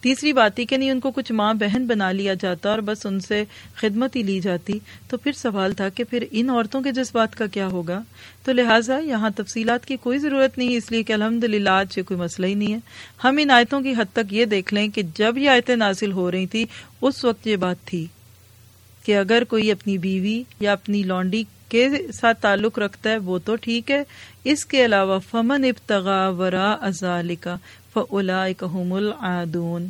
تیسری 0.00 0.32
بات 0.32 0.58
ہی 0.58 0.64
کہ 0.64 0.76
نہیں، 0.76 0.90
ان 0.90 1.00
کو 1.00 1.10
کچھ 1.10 1.32
ماں 1.32 1.54
بہن 1.54 1.86
بنا 1.86 2.12
لیا 2.12 2.34
جاتا 2.34 2.70
اور 2.70 2.78
بس 2.78 3.06
ان 3.06 3.20
سے 3.20 3.44
خدمت 3.74 4.16
ہی 4.16 4.22
لی 4.22 4.40
جاتی۔ 4.40 4.78
تو 5.08 5.16
پھر 5.16 5.32
سوال 5.32 5.72
تھا 5.72 5.88
کہ 5.88 6.04
پھر 6.04 6.24
ان 6.30 6.50
عورتوں 6.50 6.80
کے 6.80 6.92
جذبات 6.92 7.36
کا 7.36 7.46
کیا 7.46 7.66
ہوگا؟ 7.66 8.02
تو 8.44 8.52
لہٰذا 8.52 8.98
یہاں 8.98 9.30
تفصیلات 9.36 9.86
کی 9.86 9.96
کوئی 9.96 10.18
ضرورت 10.18 10.58
نہیں، 10.58 10.76
اس 10.76 10.90
لیے 10.90 11.02
کہ 11.02 11.12
الحمد 11.12 11.44
للہ 11.44 11.70
آج 11.70 11.92
سے 11.94 12.02
کوئی 12.02 12.20
مسئلہ 12.20 12.46
ہی 12.46 12.54
نہیں 12.54 12.72
ہے۔ 12.72 12.78
ہم 13.24 13.36
ان 13.40 13.50
آیتوں 13.50 13.80
کی 13.80 13.94
حد 13.98 14.12
تک 14.12 14.32
یہ 14.32 14.44
دیکھ 14.44 14.74
لیں 14.74 14.88
کہ 14.88 15.02
جب 15.14 15.38
یہ 15.38 15.48
آیتیں 15.48 15.76
نازل 15.76 16.12
ہو 16.12 16.30
رہی 16.30 16.46
تھی 16.46 16.64
اس 17.02 17.24
وقت 17.24 17.46
یہ 17.46 17.56
بات 17.56 17.76
تھی 17.84 18.06
کہ 19.04 19.16
اگر 19.16 19.44
کوئی 19.44 19.70
اپنی 19.70 19.98
بیوی 19.98 20.42
یا 20.60 20.72
اپنی 20.72 21.02
لانڈی 21.02 21.44
کے 21.68 21.88
ساتھ 22.20 22.42
تعلق 22.42 22.78
رکھتا 22.78 23.10
ہے، 23.10 23.16
وہ 23.16 23.38
تو 23.44 23.56
ٹھیک 23.56 23.90
ہے۔ 23.90 24.02
اس 24.44 24.66
کے 24.66 24.84
علاوہ 24.84 25.18
فمن 25.18 25.64
ابتغا 25.64 26.28
ورا 26.28 26.72
ازالکا 26.72 27.56
فلاحم 27.94 28.92
العدون 28.92 29.86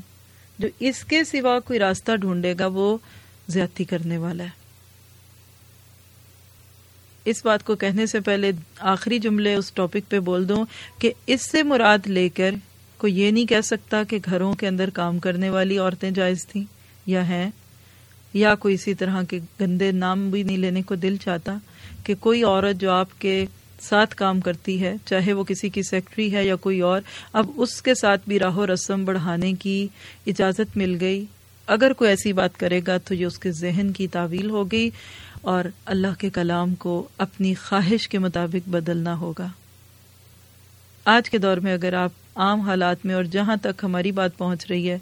جو 0.59 0.69
اس 0.79 1.05
کے 1.05 1.25
سوا 1.25 1.59
کوئی 1.61 1.79
راستہ 1.79 2.17
ڈھونڈے 2.17 2.55
گا 2.59 2.67
وہ 2.67 2.97
زیادتی 3.49 3.85
کرنے 3.85 4.17
والا 4.19 4.45
ہے۔ 4.45 4.59
اس 7.25 7.45
بات 7.45 7.65
کو 7.65 7.75
کہنے 7.77 8.07
سے 8.07 8.21
پہلے 8.21 8.51
آخری 8.79 9.19
جملے 9.19 9.55
اس 9.55 9.73
ٹاپک 9.73 10.11
پہ 10.11 10.21
بول 10.21 10.49
دوں 10.49 10.65
کہ 10.99 11.13
اس 11.27 11.51
سے 11.51 11.63
مراد 11.63 12.07
لے 12.07 12.29
کر 12.29 12.55
کوئی 12.97 13.21
یہ 13.21 13.31
نہیں 13.31 13.47
کہہ 13.47 13.61
سکتا 13.61 14.03
کہ 14.03 14.19
گھروں 14.25 14.53
کے 14.55 14.69
اندر 14.69 14.91
کام 14.91 15.19
کرنے 15.19 15.51
والی 15.51 15.79
عورتیں 15.79 16.11
جائز 16.11 16.47
تھیں 16.49 16.65
یا 17.07 17.27
ہیں، 17.29 17.51
یا 18.35 18.55
کوئی 18.55 18.75
اسی 18.75 18.95
طرح 18.95 19.23
کے 19.23 19.39
گندے 19.61 19.91
نام 19.93 20.31
بھی 20.31 20.43
نہیں 20.43 20.57
لینے 20.57 20.83
کو 20.83 20.95
دل 20.95 21.17
چاہتا 21.17 21.57
کہ 22.05 22.15
کوئی 22.21 22.43
عورت 22.45 22.81
جو 22.81 22.91
آپ 22.91 23.21
کے 23.21 23.45
ساتھ 23.81 24.15
کام 24.15 24.41
کرتی 24.41 24.83
ہے، 24.83 24.95
چاہے 25.05 25.33
وہ 25.33 25.45
کسی 25.45 25.69
کی 25.69 25.83
سیکٹری 25.83 26.35
ہے 26.35 26.47
یا 26.47 26.57
کوئی 26.57 26.81
اور، 26.81 27.01
اب 27.33 27.51
اس 27.57 27.83
کے 27.83 27.95
ساتھ 27.95 28.21
بھی 28.29 28.39
راہ 28.39 28.57
و 28.57 28.67
رسم 28.67 29.05
بڑھانے 29.05 29.53
کی 29.53 29.89
اجازت 30.27 30.77
مل 30.77 30.97
گئی۔ 31.01 31.25
اگر 31.67 31.93
کوئی 31.93 32.11
ایسی 32.11 32.33
بات 32.33 32.59
کرے 32.59 32.81
گا 32.87 32.99
تو 32.99 33.15
یہ 33.15 33.27
اس 33.27 33.39
کے 33.39 33.53
ذہن 33.53 33.93
کی 33.93 34.07
تعویل 34.07 34.51
ہو 34.51 34.65
گئی 34.73 34.91
اور 35.43 35.65
اللہ 35.87 36.19
کے 36.19 36.31
کلام 36.31 36.75
کو 36.75 37.09
اپنی 37.19 37.55
خواہش 37.55 38.09
کے 38.09 38.19
مطابق 38.19 38.69
بدلنا 38.69 39.19
ہوگا۔ 39.19 39.47
آج 41.05 41.31
کے 41.31 41.39
دور 41.39 41.57
میں 41.57 41.73
اگر 41.73 41.93
آپ 41.93 42.13
عام 42.37 42.61
حالات 42.61 43.07
میں 43.07 43.15
اور 43.15 43.25
جہاں 43.25 43.57
تک 43.57 43.85
ہماری 43.85 44.13
بات 44.13 44.39
پہنچ 44.39 44.67
رہی 44.71 44.91
ہے، 44.91 44.99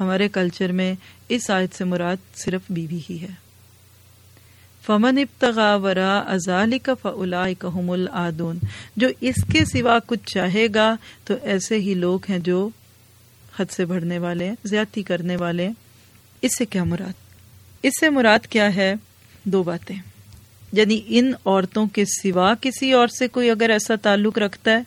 ہمارے 0.00 0.28
کلچر 0.28 0.72
میں 0.72 0.94
اس 1.28 1.50
آیت 1.50 1.74
سے 1.74 1.84
مراد 1.84 2.16
صرف 2.36 2.60
بیوی 2.70 3.00
ہی 3.10 3.20
ہے۔ 3.20 3.49
فمن 4.86 5.18
ابتغا 5.18 5.74
ورا 5.74 6.18
ازال 6.18 6.78
کا 6.78 6.94
فلا 6.94 7.44
العدون 7.88 8.58
جو 8.96 9.08
اس 9.20 9.34
کے 9.52 9.64
سوا 9.64 9.98
کچھ 10.06 10.32
چاہے 10.34 10.66
گا، 10.74 10.96
تو 11.24 11.34
ایسے 11.42 11.78
ہی 11.78 11.94
لوگ 11.94 12.20
ہیں 12.30 12.38
جو 12.38 12.68
حد 13.60 13.70
سے 13.70 13.84
بڑھنے 13.84 14.18
والے، 14.18 14.50
زیادتی 14.64 15.02
کرنے 15.02 15.36
والے۔ 15.36 15.68
اس 16.42 16.58
سے 16.58 16.64
کیا 16.64 16.84
مراد؟ 16.84 17.12
اس 17.82 17.92
سے 18.00 18.10
مراد 18.10 18.46
کیا 18.46 18.74
ہے؟ 18.74 18.94
دو 19.44 19.62
باتیں۔ 19.62 19.96
یعنی 20.72 21.00
ان 21.06 21.32
عورتوں 21.46 21.86
کے 21.86 22.04
سوا 22.04 22.54
کسی 22.60 22.92
اور 22.92 23.08
سے 23.08 23.28
کوئی 23.28 23.50
اگر 23.50 23.70
ایسا 23.70 23.94
تعلق 23.94 24.38
رکھتا 24.38 24.70
ہے، 24.70 24.82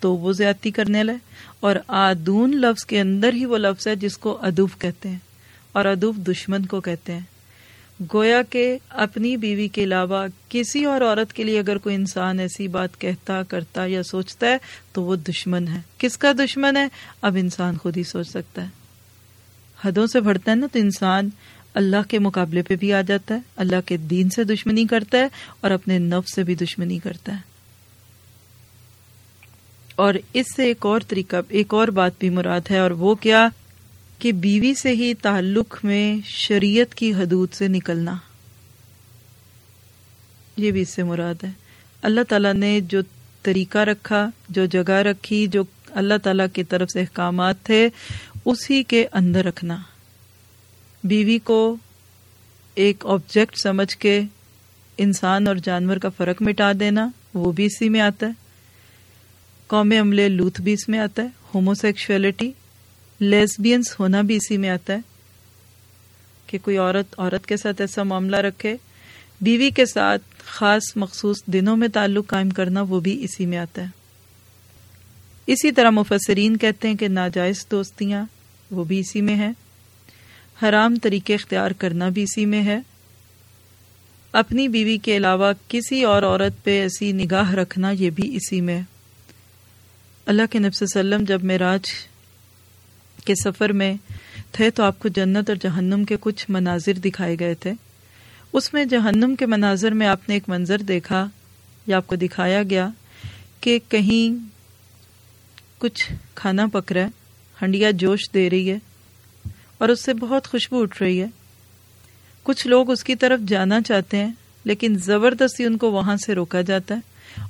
تو 0.00 0.16
وہ 0.16 0.32
زیادتی 0.32 0.70
کرنے 0.70 1.04
لے 1.04 1.12
اور 1.60 1.76
آدون 1.88 2.50
لفظ 2.50 2.84
کے 2.84 3.00
اندر 3.00 3.32
ہی 3.32 3.44
وہ 3.44 3.58
لفظ 3.58 3.88
ہے 3.88 3.96
جس 3.96 4.18
کو 4.18 4.38
ادوف 4.42 4.78
کہتے 4.78 5.08
ہیں 5.08 5.18
اور 5.72 5.84
ادوف 5.84 6.16
دشمن 6.16 6.66
کو 6.66 6.80
کہتے 6.80 7.12
ہیں۔ 7.12 7.35
گویا 8.14 8.42
کہ 8.42 8.78
اپنی 8.88 9.36
بیوی 9.36 9.68
کے 9.68 9.84
علاوہ 9.84 10.26
کسی 10.48 10.84
اور 10.84 11.00
عورت 11.00 11.32
کے 11.32 11.44
لیے 11.44 11.58
اگر 11.58 11.78
کوئی 11.78 11.94
انسان 11.94 12.40
ایسی 12.40 12.68
بات 12.68 13.00
کہتا، 13.00 13.42
کرتا 13.42 13.86
یا 13.86 14.02
سوچتا 14.02 14.46
ہے، 14.46 14.56
تو 14.92 15.02
وہ 15.02 15.16
دشمن 15.16 15.68
ہے۔ 15.68 15.80
کس 15.98 16.18
کا 16.18 16.32
دشمن 16.32 16.76
ہے؟ 16.76 16.88
اب 17.22 17.36
انسان 17.40 17.76
خود 17.76 17.96
ہی 17.96 18.02
سوچ 18.02 18.28
سکتا 18.28 18.62
ہے۔ 18.62 18.68
حدوں 19.84 20.06
سے 20.06 20.20
بڑھتا 20.20 20.50
ہے 20.50 20.56
نا، 20.56 20.66
تو 20.72 20.78
انسان 20.78 21.28
اللہ 21.74 22.08
کے 22.08 22.18
مقابلے 22.18 22.62
پہ 22.62 22.76
بھی 22.76 22.92
آ 22.92 23.00
جاتا 23.00 23.34
ہے، 23.34 23.40
اللہ 23.56 23.76
کے 23.86 23.96
دین 23.96 24.30
سے 24.30 24.44
دشمنی 24.44 24.84
کرتا 24.84 25.18
ہے 25.18 25.28
اور 25.60 25.70
اپنے 25.70 25.98
نف 25.98 26.28
سے 26.34 26.42
بھی 26.42 26.54
دشمنی 26.54 26.98
کرتا 26.98 27.32
ہے۔ 27.32 27.40
اور 29.96 30.14
اس 30.32 30.46
سے 30.56 30.64
ایک 30.64 30.86
اور 30.86 31.00
طریقہ، 31.08 31.36
ایک 31.48 31.74
اور 31.74 31.88
بات 31.88 32.12
بھی 32.18 32.30
مراد 32.30 32.60
ہے، 32.70 32.78
اور 32.78 32.90
وہ 32.90 33.14
کیا؟ 33.14 33.48
کہ 34.18 34.32
بیوی 34.32 34.74
سے 34.74 34.92
ہی 34.92 35.14
تعلق 35.14 35.78
میں 35.82 36.16
شریعت 36.24 36.94
کی 36.94 37.14
حدود 37.14 37.48
سے 37.52 37.68
نکلنا۔ 37.68 38.16
یہ 40.56 40.70
بھی 40.70 40.80
اس 40.80 40.88
سے 40.88 41.02
مراد 41.02 41.44
ہے۔ 41.44 41.50
اللہ 42.02 42.20
تعالیٰ 42.28 42.54
نے 42.54 42.80
جو 42.80 43.00
طریقہ 43.42 43.78
رکھا، 43.78 44.30
جو 44.48 44.66
جگہ 44.66 44.90
رکھی، 44.90 45.46
جو 45.46 45.62
اللہ 45.90 46.14
تعالیٰ 46.22 46.46
کی 46.52 46.64
طرف 46.64 46.90
سے 46.90 47.00
احکامات 47.00 47.62
تھے، 47.62 47.88
اسی 48.44 48.82
کے 48.82 49.06
اندر 49.12 49.44
رکھنا۔ 49.44 49.76
بیوی 51.04 51.38
کو 51.38 51.76
ایک 52.74 53.06
آبجیکٹ 53.06 53.58
سمجھ 53.62 53.96
کے 53.96 54.20
انسان 54.98 55.48
اور 55.48 55.56
جانور 55.56 55.96
کا 55.96 56.08
فرق 56.08 56.42
مٹا 56.42 56.72
دینا، 56.80 57.08
وہ 57.34 57.52
بھی 57.52 57.64
اسی 57.64 57.88
میں 57.88 58.00
آتا 58.00 58.26
ہے۔ 58.26 58.32
قوم 59.66 59.92
عملے 60.00 60.28
لوتھ 60.28 60.60
بھی 60.60 60.72
اس 60.72 60.88
میں 60.88 60.98
آتا 60.98 61.22
ہے۔ 61.22 61.28
ہومو 61.54 61.74
سیکشولیٹی 61.74 62.50
لیسبینس 63.20 64.00
ہونا 64.00 64.20
بھی 64.20 64.36
اسی 64.36 64.56
میں 64.56 64.70
آتا 64.70 64.92
ہے 64.92 64.98
کہ 66.46 66.58
کوئی 66.62 66.76
عورت 66.76 67.14
عورت 67.18 67.46
کے 67.46 67.56
ساتھ 67.56 67.80
ایسا 67.80 68.02
معاملہ 68.02 68.36
رکھے، 68.36 68.76
بیوی 69.40 69.70
کے 69.70 69.86
ساتھ 69.86 70.22
خاص 70.44 70.82
مخصوص 70.96 71.36
دنوں 71.46 71.76
میں 71.76 71.88
تعلق 71.88 72.26
قائم 72.26 72.50
کرنا 72.50 72.82
وہ 72.82 73.00
بھی 73.00 73.24
اسی 73.24 73.46
میں 73.46 73.58
آتا 73.58 73.82
ہے۔ 73.82 73.86
اسی 75.46 75.72
طرح 75.72 75.90
مفسرین 75.90 76.56
کہتے 76.56 76.88
ہیں 76.88 76.94
کہ 76.94 77.08
ناجائز 77.08 77.66
دوستیاں 77.70 78.24
وہ 78.70 78.84
بھی 78.84 79.00
اسی 79.00 79.20
میں 79.20 79.36
ہے 79.36 79.50
حرام 80.62 80.96
طریقے 80.96 81.34
اختیار 81.34 81.70
کرنا 81.70 82.08
بھی 82.08 82.22
اسی 82.22 82.46
میں 82.46 82.62
ہے۔ 82.62 82.80
اپنی 84.32 84.68
بیوی 84.68 84.98
کے 84.98 85.16
علاوہ 85.16 85.52
کسی 85.68 86.04
اور 86.04 86.22
عورت 86.22 86.64
پہ 86.64 86.82
ایسی 86.82 87.12
نگاہ 87.12 87.54
رکھنا 87.54 87.90
یہ 87.90 88.10
بھی 88.10 88.36
اسی 88.36 88.60
میں۔ 88.60 88.76
ہے 88.76 88.82
اللہ 90.26 90.42
کے 90.50 90.58
نبی 90.58 90.78
وسلم 90.80 91.24
جب 91.24 91.44
معراج 91.44 91.82
کے 93.26 93.34
سفر 93.34 93.72
میں 93.72 93.94
تھے 94.52 94.70
تو 94.70 94.82
آپ 94.82 94.98
کو 94.98 95.08
جنت 95.08 95.50
اور 95.50 95.56
جہنم 95.62 96.04
کے 96.04 96.16
کچھ 96.20 96.46
مناظر 96.48 96.92
دکھائے 96.92 97.36
گئے 97.40 97.54
تھے۔ 97.54 97.72
اس 98.52 98.72
میں 98.74 98.84
جہنم 98.84 99.34
کے 99.38 99.46
مناظر 99.46 99.90
میں 99.90 100.06
آپ 100.06 100.28
نے 100.28 100.34
ایک 100.34 100.48
منظر 100.48 100.78
دیکھا 100.78 101.26
یا 101.86 101.96
آپ 101.96 102.06
کو 102.06 102.16
دکھایا 102.16 102.62
گیا 102.62 102.88
کہ 103.60 103.78
کہیں 103.88 104.44
کچھ 105.78 106.12
کھانا 106.34 106.66
پک 106.66 106.92
رہا 106.92 107.02
ہے، 107.02 107.08
ہنڈیا 107.62 107.90
جوش 107.90 108.20
دے 108.34 108.50
رہی 108.50 108.70
ہے 108.70 108.78
اور 109.78 109.88
اس 109.88 110.04
سے 110.04 110.14
بہت 110.14 110.46
خوشبو 110.46 110.82
اٹھ 110.82 111.02
رہی 111.02 111.20
ہے۔ 111.20 111.26
کچھ 112.42 112.66
لوگ 112.66 112.90
اس 112.90 113.04
کی 113.04 113.14
طرف 113.14 113.40
جانا 113.48 113.80
چاہتے 113.82 114.16
ہیں، 114.16 114.30
لیکن 114.64 114.96
زبردستی 114.98 115.64
ان 115.64 115.76
کو 115.76 115.90
وہاں 115.90 116.16
سے 116.16 116.34
روکا 116.34 116.60
جاتا 116.60 116.94
ہے 116.94 117.00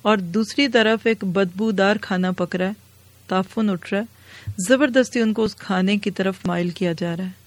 اور 0.03 0.17
دوسری 0.17 0.69
طرف 0.69 1.07
ایک 1.07 1.25
بدبو 1.25 1.71
دار 1.71 1.97
کھانا 1.97 2.31
پک 2.31 2.57
رہا 2.57 2.67
ہے، 2.67 2.73
تعفن 3.27 3.71
اٹھ 3.71 3.95
رہا 3.95 4.01
ہے۔ 4.01 4.16
زبردستی 4.59 5.21
ان 5.21 5.33
کو 5.33 5.45
اس 5.45 5.57
کھانے 5.57 5.97
کی 5.97 6.11
طرف 6.11 6.35
مائل 6.47 6.71
کیا 6.71 6.93
جا 6.99 7.17
رہا 7.17 7.25
ہے۔ 7.25 7.47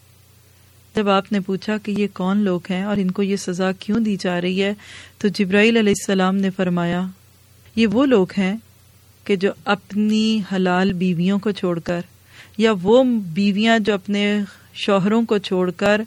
جب 0.96 1.10
آپ 1.10 1.32
نے 1.32 1.40
پوچھا 1.40 1.78
کہ 1.78 1.92
یہ 1.98 2.08
کون 2.14 2.38
لوگ 2.38 2.60
ہیں 2.70 2.84
اور 2.84 2.98
ان 2.98 3.12
کو 3.12 3.24
یہ 3.24 3.36
سزا 3.36 3.72
کیوں 3.72 4.00
دی 4.00 4.18
جا 4.20 4.42
رہی 4.42 4.64
ہے، 4.64 4.74
تو 5.18 5.28
جبرائیل 5.28 5.78
علیہ 5.78 5.94
السلام 6.00 6.36
نے 6.36 6.50
فرمایا، 6.50 7.06
یہ 7.76 7.88
وہ 7.88 8.06
لوگ 8.06 8.28
ہیں 8.38 8.58
کہ 9.24 9.36
جو 9.36 9.52
اپنی 9.66 10.42
حلال 10.54 10.94
بیویوں 10.94 11.40
کو 11.40 11.52
چھوڑ 11.52 11.80
کر 11.80 12.02
یا 12.58 12.74
وہ 12.82 13.04
بیویاں 13.04 13.80
جو 13.80 13.94
اپنے 13.94 14.40
شوہروں 14.74 15.26
کو 15.26 15.38
چھوڑ 15.38 15.72
کر 15.72 16.02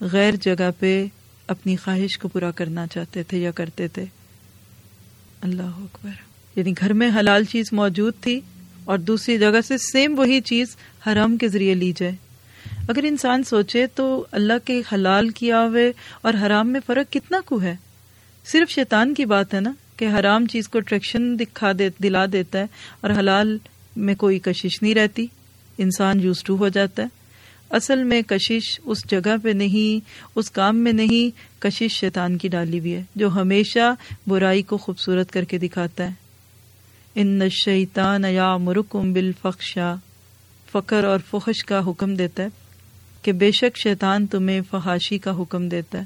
غیر 0.00 0.34
جگہ 0.40 0.70
پہ 0.78 1.06
اپنی 1.48 1.76
خواہش 1.76 2.18
کو 2.18 2.28
پورا 2.28 2.50
کرنا 2.50 2.86
چاہتے 2.86 3.22
تھے 3.22 3.38
یا 3.38 3.50
کرتے 3.50 3.88
تھے۔ 3.88 4.04
اللہ 5.40 5.62
اکبر۔ 5.62 6.10
یعنی 6.56 6.74
گھر 6.80 6.92
میں 6.92 7.10
حلال 7.20 7.44
چیز 7.44 7.64
موجود 7.72 8.12
تھی 8.20 8.40
اور 8.86 8.98
دوسری 8.98 9.38
جگہ 9.38 9.60
سے 9.68 9.78
سیم 9.78 10.18
وہی 10.18 10.40
چیز 10.40 10.76
حرام 11.06 11.36
کے 11.36 11.48
ذریعے 11.48 11.74
لی 11.74 11.92
جائے۔ 11.96 12.12
اگر 12.88 13.04
انسان 13.04 13.44
سوچے 13.44 13.86
تو 13.94 14.26
اللہ 14.32 14.52
کے 14.64 14.82
حلال 14.92 15.28
کیا 15.28 15.66
ہوئے 15.66 15.92
اور 16.20 16.34
حرام 16.42 16.68
میں 16.68 16.80
فرق 16.86 17.12
کتنا 17.12 17.40
کو 17.44 17.62
ہے؟ 17.62 17.76
صرف 18.52 18.70
شیطان 18.70 19.14
کی 19.14 19.24
بات 19.24 19.54
ہے 19.54 19.60
نا 19.60 19.72
کہ 19.96 20.08
حرام 20.18 20.46
چیز 20.46 20.68
کو 20.68 20.78
اٹریکشن 20.78 21.38
دکھا 21.38 21.72
دے 21.78 21.88
دلا 22.02 22.26
دیتا 22.32 22.58
ہے 22.58 22.66
اور 23.00 23.10
حلال 23.10 23.58
میں 23.96 24.14
کوئی 24.14 24.38
کشش 24.38 24.82
نہیں 24.82 24.94
رہتی۔ 24.94 25.26
انسان 25.78 26.20
یوز 26.20 26.42
ٹو 26.44 26.56
ہو 26.56 26.68
جاتا 26.68 27.02
ہے۔ 27.02 27.08
اصل 27.70 28.02
میں 28.02 28.22
کشش 28.22 28.80
اس 28.84 29.10
جگہ 29.10 29.36
پہ 29.42 29.48
نہیں، 29.48 30.08
اس 30.34 30.50
کام 30.50 30.76
میں 30.76 30.92
نہیں، 30.92 31.60
کشش 31.62 31.92
شیطان 31.92 32.38
کی 32.38 32.48
ڈالی 32.48 32.80
ہوئی 32.80 32.94
ہے 32.94 33.02
جو 33.14 33.28
ہمیشہ 33.28 33.94
برائی 34.26 34.62
کو 34.62 34.76
خوبصورت 34.76 35.30
کر 35.30 35.44
کے 35.44 35.58
دکھاتا 35.58 36.04
ہے۔ 36.04 36.25
ان 37.18 37.48
شیطان 37.48 38.24
یا 38.24 38.56
مرکم 38.56 39.12
بالفخشا 39.12 39.94
فقر 40.72 41.04
اور 41.04 41.18
فخش 41.30 41.64
کا 41.64 41.80
حکم 41.86 42.14
دیتا 42.14 42.42
ہے 42.42 42.48
کہ 43.22 43.32
بے 43.32 43.52
شک 43.52 43.78
شیطان 43.78 44.26
تمہیں 44.26 44.60
فحاشی 44.70 45.18
کا 45.18 45.42
حکم 45.42 45.68
دیتا 45.68 45.98
ہے۔ 45.98 46.04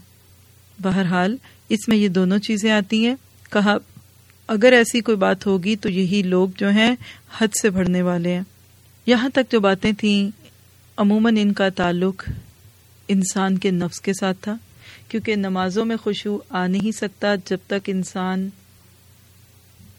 بہرحال، 0.82 1.36
اس 1.68 1.88
میں 1.88 1.96
یہ 1.96 2.08
دونوں 2.08 2.38
چیزیں 2.38 2.70
آتی 2.70 3.06
ہیں۔ 3.06 3.14
کہا، 3.50 3.76
اگر 4.48 4.72
ایسی 4.72 5.00
کوئی 5.00 5.16
بات 5.16 5.46
ہوگی 5.46 5.76
تو 5.76 5.88
یہی 5.88 6.22
لوگ 6.22 6.48
جو 6.56 6.70
ہیں 6.70 6.96
حد 7.38 7.48
سے 7.60 7.70
بڑھنے 7.70 8.02
والے 8.02 8.34
ہیں۔ 8.34 8.42
یہاں 9.06 9.28
تک 9.28 9.52
جو 9.52 9.60
باتیں 9.60 9.92
تھیں، 9.92 10.30
عموماً 10.96 11.36
ان 11.40 11.52
کا 11.52 11.68
تعلق 11.68 12.30
انسان 13.08 13.58
کے 13.58 13.70
نفس 13.70 14.00
کے 14.00 14.12
ساتھ 14.12 14.38
تھا، 14.40 14.56
کیونکہ 15.08 15.36
نمازوں 15.36 15.84
میں 15.84 15.96
خوشبو 15.96 16.38
آ 16.50 16.66
نہیں 16.66 16.92
سکتا 16.92 17.34
جب 17.34 17.58
تک 17.66 17.90
انسان 17.90 18.48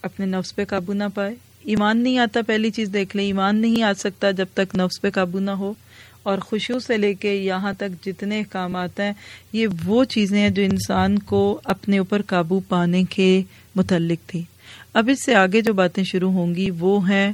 اپنے 0.01 0.25
نفس 0.25 0.55
پہ 0.55 0.65
قابو 0.65 0.93
نہ 0.93 1.03
پائے۔ 1.13 1.35
ایمان 1.63 1.97
نہیں 1.97 2.17
آتا 2.17 2.39
پہلی 2.47 2.71
چیز 2.71 2.89
دیکھ 2.93 3.15
لیں۔ 3.15 3.25
ایمان 3.25 3.55
نہیں 3.55 3.83
آ 3.83 3.93
سکتا 3.97 4.31
جب 4.31 4.45
تک 4.53 4.75
نفس 4.75 5.01
پہ 5.01 5.09
قابو 5.09 5.39
نہ 5.39 5.51
ہو۔ 5.51 5.73
اور 6.23 6.37
خوشیوں 6.37 6.79
سے 6.79 6.97
لے 6.97 7.13
کے 7.13 7.35
یہاں 7.35 7.73
تک 7.73 8.05
جتنے 8.05 8.39
احکامات 8.39 8.99
ہیں، 8.99 9.13
یہ 9.53 9.67
وہ 9.85 10.03
چیزیں 10.03 10.39
ہیں 10.39 10.49
جو 10.49 10.63
انسان 10.63 11.19
کو 11.19 11.61
اپنے 11.63 11.97
اوپر 11.97 12.21
قابو 12.21 12.59
پانے 12.59 13.03
کے 13.03 13.41
متعلق 13.75 14.29
تھی 14.29 14.43
اب 14.93 15.09
اس 15.11 15.25
سے 15.25 15.35
آگے 15.35 15.61
جو 15.61 15.73
باتیں 15.73 16.03
شروع 16.03 16.31
ہوں 16.31 16.55
گی، 16.55 16.69
وہ 16.71 17.09
ہیں 17.09 17.33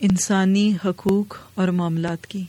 انسانی 0.00 0.74
حقوق 0.84 1.36
اور 1.54 1.68
معاملات 1.68 2.26
کی۔ 2.26 2.44